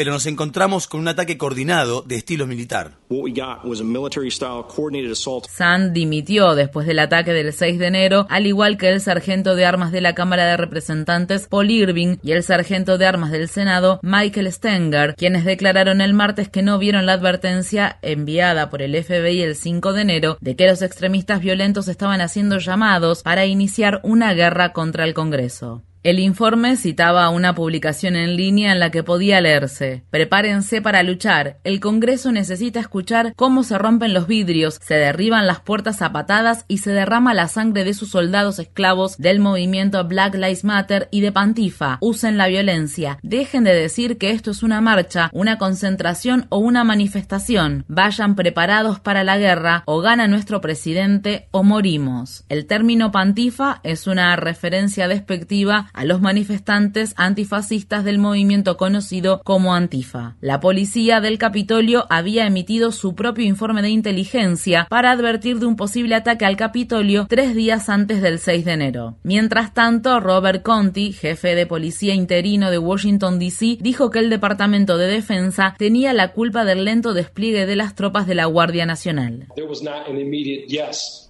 [0.00, 2.92] pero nos encontramos con un ataque coordinado de estilo militar.
[3.10, 5.46] What we got was a military-style coordinated assault.
[5.46, 9.66] Sand dimitió después del ataque del 6 de enero, al igual que el sargento de
[9.66, 14.00] armas de la Cámara de Representantes Paul Irving y el sargento de armas del Senado
[14.02, 19.42] Michael Stenger, quienes declararon el martes que no vieron la advertencia enviada por el FBI
[19.42, 24.32] el 5 de enero de que los extremistas violentos estaban haciendo llamados para iniciar una
[24.32, 25.82] guerra contra el Congreso.
[26.02, 31.58] El informe citaba una publicación en línea en la que podía leerse Prepárense para luchar.
[31.62, 36.64] El Congreso necesita escuchar cómo se rompen los vidrios, se derriban las puertas a patadas
[36.68, 41.20] y se derrama la sangre de sus soldados esclavos del movimiento Black Lives Matter y
[41.20, 41.98] de Pantifa.
[42.00, 43.18] Usen la violencia.
[43.22, 47.84] Dejen de decir que esto es una marcha, una concentración o una manifestación.
[47.88, 52.44] Vayan preparados para la guerra o gana nuestro presidente o morimos.
[52.48, 59.74] El término Pantifa es una referencia despectiva a los manifestantes antifascistas del movimiento conocido como
[59.74, 60.36] Antifa.
[60.40, 65.76] La policía del Capitolio había emitido su propio informe de inteligencia para advertir de un
[65.76, 69.16] posible ataque al Capitolio tres días antes del 6 de enero.
[69.22, 74.98] Mientras tanto, Robert Conti, jefe de policía interino de Washington, D.C., dijo que el Departamento
[74.98, 79.46] de Defensa tenía la culpa del lento despliegue de las tropas de la Guardia Nacional.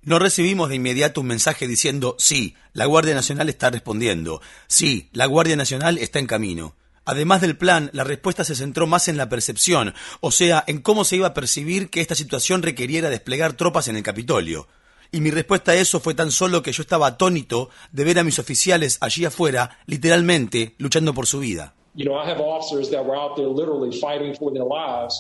[0.03, 5.27] No recibimos de inmediato un mensaje diciendo, sí, la Guardia Nacional está respondiendo, sí, la
[5.27, 6.75] Guardia Nacional está en camino.
[7.05, 11.05] Además del plan, la respuesta se centró más en la percepción, o sea, en cómo
[11.05, 14.69] se iba a percibir que esta situación requeriera desplegar tropas en el Capitolio.
[15.13, 18.25] Y mi respuesta a eso fue tan solo que yo estaba atónito de ver a
[18.25, 21.75] mis oficiales allí afuera, literalmente, luchando por su vida.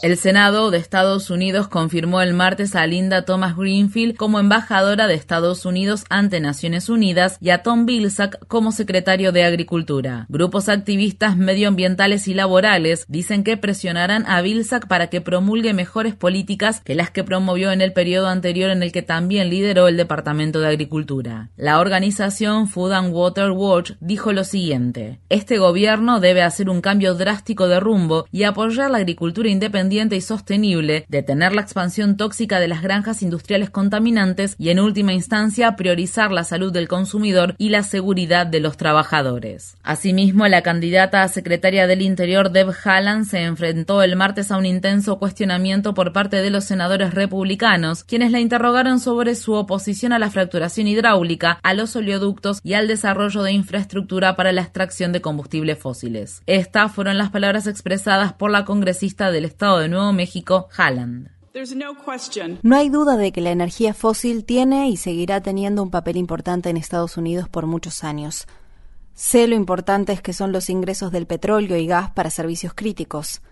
[0.02, 5.14] El Senado de Estados Unidos confirmó el martes a Linda Thomas Greenfield como embajadora de
[5.14, 10.26] Estados Unidos ante Naciones Unidas y a Tom Vilsack como secretario de Agricultura.
[10.28, 16.80] Grupos activistas medioambientales y laborales dicen que presionarán a Vilsack para que promulgue mejores políticas
[16.82, 20.60] que las que promovió en el periodo anterior en el que también lideró el Departamento
[20.60, 21.50] de Agricultura.
[21.56, 27.14] La organización Food and Water Watch dijo lo siguiente: Este gobierno debe hacer un cambio
[27.14, 32.68] drástico de rumbo y apoyar la agricultura independiente y sostenible, detener la expansión tóxica de
[32.68, 37.82] las granjas industriales contaminantes y, en última instancia, priorizar la salud del consumidor y la
[37.82, 39.76] seguridad de los trabajadores.
[39.82, 44.66] Asimismo, la candidata a secretaria del Interior, Deb Haaland, se enfrentó el martes a un
[44.66, 50.18] intenso cuestionamiento por parte de los senadores republicanos, quienes la interrogaron sobre su oposición a
[50.18, 55.20] la fracturación hidráulica, a los oleoductos y al desarrollo de infraestructura para la extracción de
[55.20, 56.42] combustibles fósiles.
[56.52, 61.30] Estas fueron las palabras expresadas por la congresista del Estado de Nuevo México, Halland.
[62.64, 66.68] No hay duda de que la energía fósil tiene y seguirá teniendo un papel importante
[66.68, 68.48] en Estados Unidos por muchos años.
[69.14, 73.42] Sé lo importantes que son los ingresos del petróleo y gas para servicios críticos,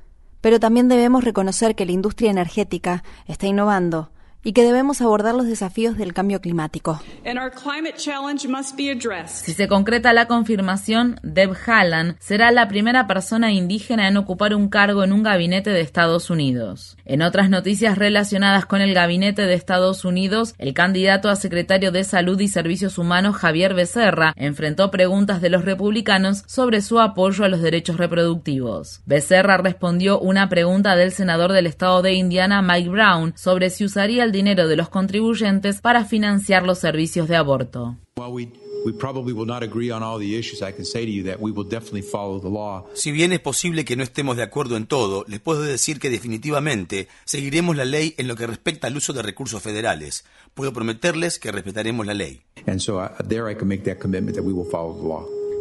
[0.41, 4.11] pero también debemos reconocer que la industria energética está innovando
[4.45, 7.01] y que debemos abordar los desafíos del cambio climático.
[9.27, 14.69] Si se concreta la confirmación, Deb Haaland será la primera persona indígena en ocupar un
[14.69, 16.97] cargo en un gabinete de Estados Unidos.
[17.05, 22.05] En otras noticias relacionadas con el gabinete de Estados Unidos, el candidato a secretario de
[22.05, 27.49] Salud y Servicios Humanos Javier Becerra enfrentó preguntas de los republicanos sobre su apoyo a
[27.49, 29.01] los derechos reproductivos.
[29.07, 34.25] Becerra respondió una pregunta del senador del estado de Indiana Mike Brown sobre si usaría
[34.25, 37.97] el dinero de los contribuyentes para financiar los servicios de aborto.
[42.95, 46.11] Si bien es posible que no estemos de acuerdo en todo, les puedo decir que
[46.11, 50.25] definitivamente seguiremos la ley en lo que respecta al uso de recursos federales.
[50.55, 52.41] Puedo prometerles que respetaremos la ley.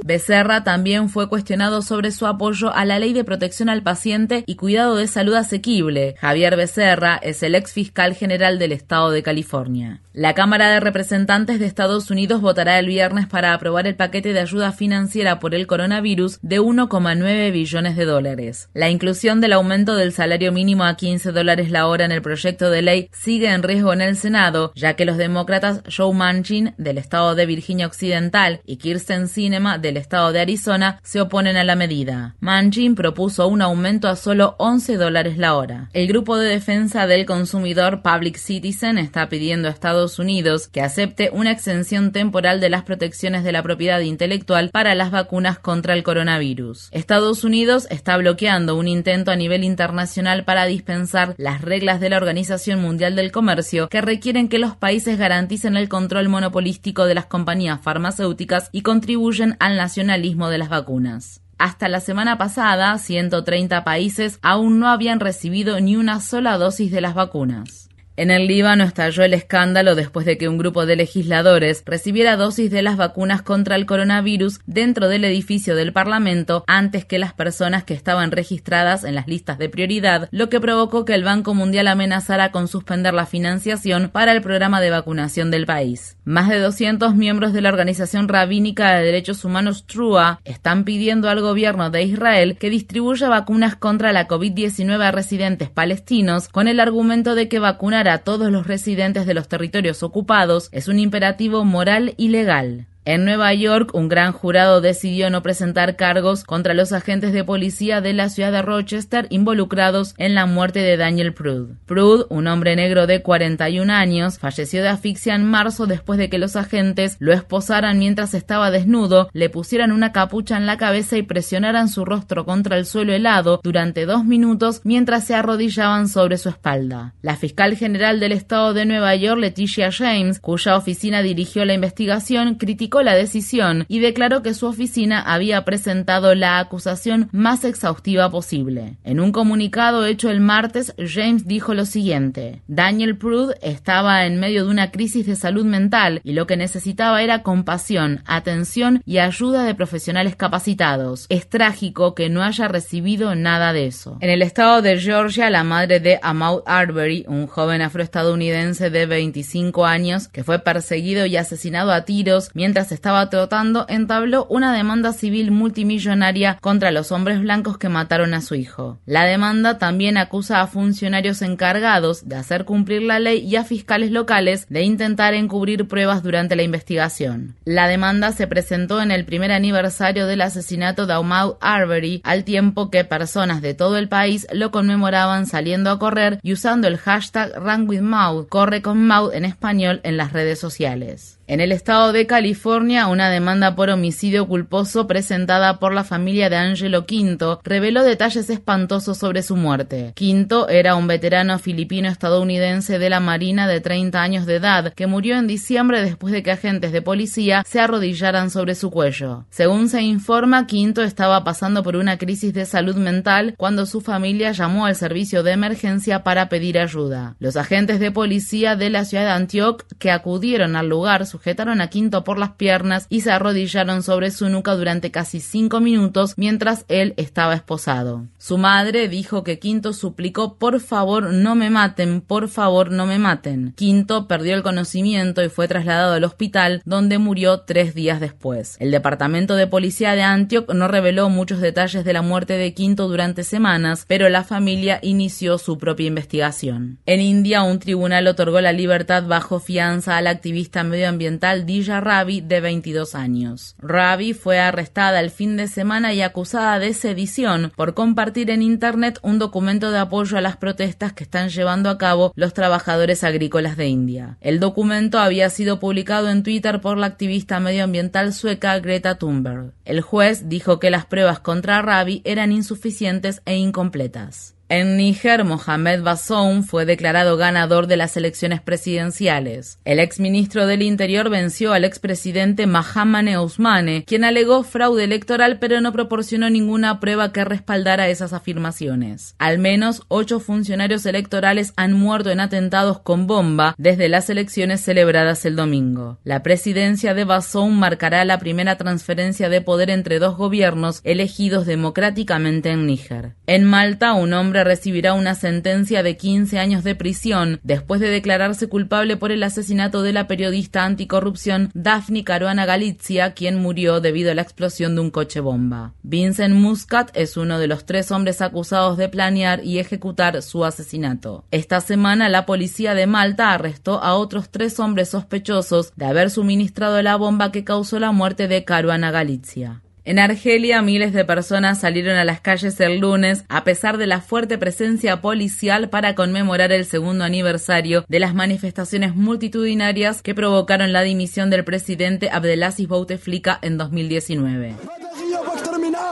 [0.07, 4.55] Becerra también fue cuestionado sobre su apoyo a la ley de protección al paciente y
[4.55, 6.15] cuidado de salud asequible.
[6.17, 9.99] Javier Becerra es el ex fiscal general del estado de California.
[10.13, 14.39] La Cámara de Representantes de Estados Unidos votará el viernes para aprobar el paquete de
[14.39, 18.69] ayuda financiera por el coronavirus de 1,9 billones de dólares.
[18.73, 22.69] La inclusión del aumento del salario mínimo a 15 dólares la hora en el proyecto
[22.69, 26.97] de ley sigue en riesgo en el Senado, ya que los demócratas Joe Manchin del
[26.97, 31.75] estado de Virginia Occidental y Kirsten Sinema del estado de Arizona se oponen a la
[31.75, 32.35] medida.
[32.39, 35.89] Manchin propuso un aumento a solo 11 dólares la hora.
[35.93, 41.29] El grupo de defensa del consumidor Public Citizen está pidiendo a Estados Unidos que acepte
[41.31, 46.03] una exención temporal de las protecciones de la propiedad intelectual para las vacunas contra el
[46.03, 46.89] coronavirus.
[46.91, 52.17] Estados Unidos está bloqueando un intento a nivel internacional para dispensar las reglas de la
[52.17, 57.25] Organización Mundial del Comercio que requieren que los países garanticen el control monopolístico de las
[57.25, 61.41] compañías farmacéuticas y contribuyen al nacionalismo de las vacunas.
[61.57, 66.99] Hasta la semana pasada, 130 países aún no habían recibido ni una sola dosis de
[66.99, 67.86] las vacunas.
[68.19, 72.71] En el Líbano estalló el escándalo después de que un grupo de legisladores recibiera dosis
[72.71, 77.83] de las vacunas contra el coronavirus dentro del edificio del Parlamento antes que las personas
[77.83, 81.87] que estaban registradas en las listas de prioridad, lo que provocó que el Banco Mundial
[81.87, 86.17] amenazara con suspender la financiación para el programa de vacunación del país.
[86.25, 91.41] Más de 200 miembros de la Organización Rabínica de Derechos Humanos TRUA están pidiendo al
[91.41, 97.35] gobierno de Israel que distribuya vacunas contra la COVID-19 a residentes palestinos con el argumento
[97.35, 102.13] de que vacunar a todos los residentes de los territorios ocupados es un imperativo moral
[102.17, 102.87] y legal.
[103.07, 108.01] En Nueva York, un gran jurado decidió no presentar cargos contra los agentes de policía
[108.01, 111.75] de la ciudad de Rochester involucrados en la muerte de Daniel Prude.
[111.85, 116.37] Prude, un hombre negro de 41 años, falleció de asfixia en marzo después de que
[116.37, 121.21] los agentes lo esposaran mientras estaba desnudo, le pusieran una capucha en la cabeza y
[121.21, 126.49] presionaran su rostro contra el suelo helado durante dos minutos mientras se arrodillaban sobre su
[126.49, 127.13] espalda.
[127.21, 132.55] La fiscal general del estado de Nueva York, Leticia James, cuya oficina dirigió la investigación,
[132.55, 138.97] criticó la decisión y declaró que su oficina había presentado la acusación más exhaustiva posible.
[139.03, 144.65] En un comunicado hecho el martes, James dijo lo siguiente: Daniel Prude estaba en medio
[144.65, 149.63] de una crisis de salud mental y lo que necesitaba era compasión, atención y ayuda
[149.63, 151.25] de profesionales capacitados.
[151.29, 154.17] Es trágico que no haya recibido nada de eso.
[154.21, 159.85] En el estado de Georgia, la madre de Ahmaud Arbery, un joven afroestadounidense de 25
[159.85, 165.51] años que fue perseguido y asesinado a tiros mientras estaba tratando, entabló una demanda civil
[165.51, 168.99] multimillonaria contra los hombres blancos que mataron a su hijo.
[169.05, 174.11] La demanda también acusa a funcionarios encargados de hacer cumplir la ley y a fiscales
[174.11, 177.55] locales de intentar encubrir pruebas durante la investigación.
[177.65, 182.89] La demanda se presentó en el primer aniversario del asesinato de Ahmaud Arbery, al tiempo
[182.89, 187.51] que personas de todo el país lo conmemoraban saliendo a correr y usando el hashtag
[187.55, 191.36] Run with corre con en español en las redes sociales.
[191.49, 196.57] En el estado de California, una demanda por homicidio culposo presentada por la familia de
[196.57, 200.11] Angelo Quinto reveló detalles espantosos sobre su muerte.
[200.13, 205.37] Quinto era un veterano filipino-estadounidense de la Marina de 30 años de edad que murió
[205.37, 209.45] en diciembre después de que agentes de policía se arrodillaran sobre su cuello.
[209.49, 214.51] Según se informa, Quinto estaba pasando por una crisis de salud mental cuando su familia
[214.51, 217.37] llamó al servicio de emergencia para pedir ayuda.
[217.39, 221.87] Los agentes de policía de la ciudad de Antioch que acudieron al lugar sujetaron a
[221.89, 226.83] Quinto por las piernas y se arrodillaron sobre su nuca durante casi cinco minutos mientras
[226.87, 228.25] él estaba esposado.
[228.39, 233.19] Su madre dijo que Quinto suplicó por favor no me maten, por favor no me
[233.19, 233.73] maten.
[233.75, 238.75] Quinto perdió el conocimiento y fue trasladado al hospital donde murió tres días después.
[238.79, 243.07] El departamento de policía de Antioch no reveló muchos detalles de la muerte de Quinto
[243.07, 246.97] durante semanas, pero la familia inició su propia investigación.
[247.05, 251.26] En India, un tribunal otorgó la libertad bajo fianza al activista medioambiental
[251.65, 253.75] Dija Ravi, de 22 años.
[253.79, 259.19] Ravi fue arrestada el fin de semana y acusada de sedición por compartir en Internet
[259.21, 263.77] un documento de apoyo a las protestas que están llevando a cabo los trabajadores agrícolas
[263.77, 264.37] de India.
[264.41, 269.73] El documento había sido publicado en Twitter por la activista medioambiental sueca Greta Thunberg.
[269.85, 274.56] El juez dijo que las pruebas contra Ravi eran insuficientes e incompletas.
[274.69, 279.79] En Níger, Mohamed Bazoum fue declarado ganador de las elecciones presidenciales.
[279.85, 285.93] El exministro del Interior venció al expresidente Mahamane Ousmane, quien alegó fraude electoral pero no
[285.93, 289.35] proporcionó ninguna prueba que respaldara esas afirmaciones.
[289.37, 295.45] Al menos ocho funcionarios electorales han muerto en atentados con bomba desde las elecciones celebradas
[295.45, 296.19] el domingo.
[296.25, 302.71] La presidencia de Bazoum marcará la primera transferencia de poder entre dos gobiernos elegidos democráticamente
[302.71, 303.35] en Níger.
[303.45, 309.17] En Malta, un recibirá una sentencia de 15 años de prisión después de declararse culpable
[309.17, 314.41] por el asesinato de la periodista anticorrupción Daphne Caruana Galizia, quien murió debido a la
[314.41, 315.93] explosión de un coche bomba.
[316.03, 321.45] Vincent Muscat es uno de los tres hombres acusados de planear y ejecutar su asesinato.
[321.51, 327.01] Esta semana la policía de Malta arrestó a otros tres hombres sospechosos de haber suministrado
[327.01, 329.81] la bomba que causó la muerte de Caruana Galizia.
[330.07, 334.21] En Argelia, miles de personas salieron a las calles el lunes a pesar de la
[334.21, 341.01] fuerte presencia policial para conmemorar el segundo aniversario de las manifestaciones multitudinarias que provocaron la
[341.01, 344.77] dimisión del presidente Abdelaziz Bouteflika en 2019.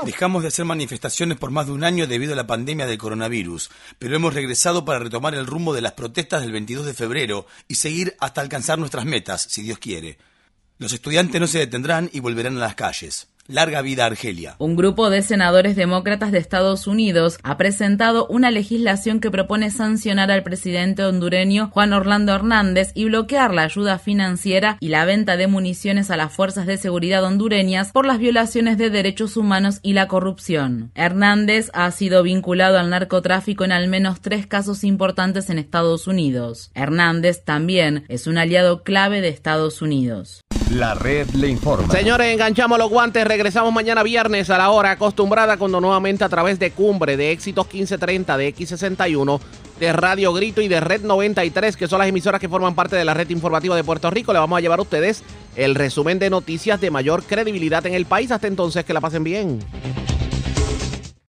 [0.04, 3.70] Dejamos de hacer manifestaciones por más de un año debido a la pandemia del coronavirus,
[3.98, 7.76] pero hemos regresado para retomar el rumbo de las protestas del 22 de febrero y
[7.76, 10.18] seguir hasta alcanzar nuestras metas, si Dios quiere.
[10.80, 13.30] Los estudiantes no se detendrán y volverán a las calles.
[13.48, 14.56] Larga vida Argelia.
[14.58, 20.32] Un grupo de senadores demócratas de Estados Unidos ha presentado una legislación que propone sancionar
[20.32, 25.46] al presidente hondureño Juan Orlando Hernández y bloquear la ayuda financiera y la venta de
[25.46, 30.08] municiones a las fuerzas de seguridad hondureñas por las violaciones de derechos humanos y la
[30.08, 30.90] corrupción.
[30.96, 36.72] Hernández ha sido vinculado al narcotráfico en al menos tres casos importantes en Estados Unidos.
[36.74, 40.42] Hernández también es un aliado clave de Estados Unidos.
[40.72, 41.94] La red le informa.
[41.94, 43.24] Señores, enganchamos los guantes.
[43.36, 47.66] Regresamos mañana viernes a la hora acostumbrada cuando nuevamente a través de Cumbre, de Éxitos
[47.66, 49.42] 1530, de X61,
[49.78, 53.04] de Radio Grito y de Red 93, que son las emisoras que forman parte de
[53.04, 55.22] la red informativa de Puerto Rico, le vamos a llevar a ustedes
[55.58, 58.32] el resumen de noticias de mayor credibilidad en el país.
[58.32, 59.60] Hasta entonces, que la pasen bien.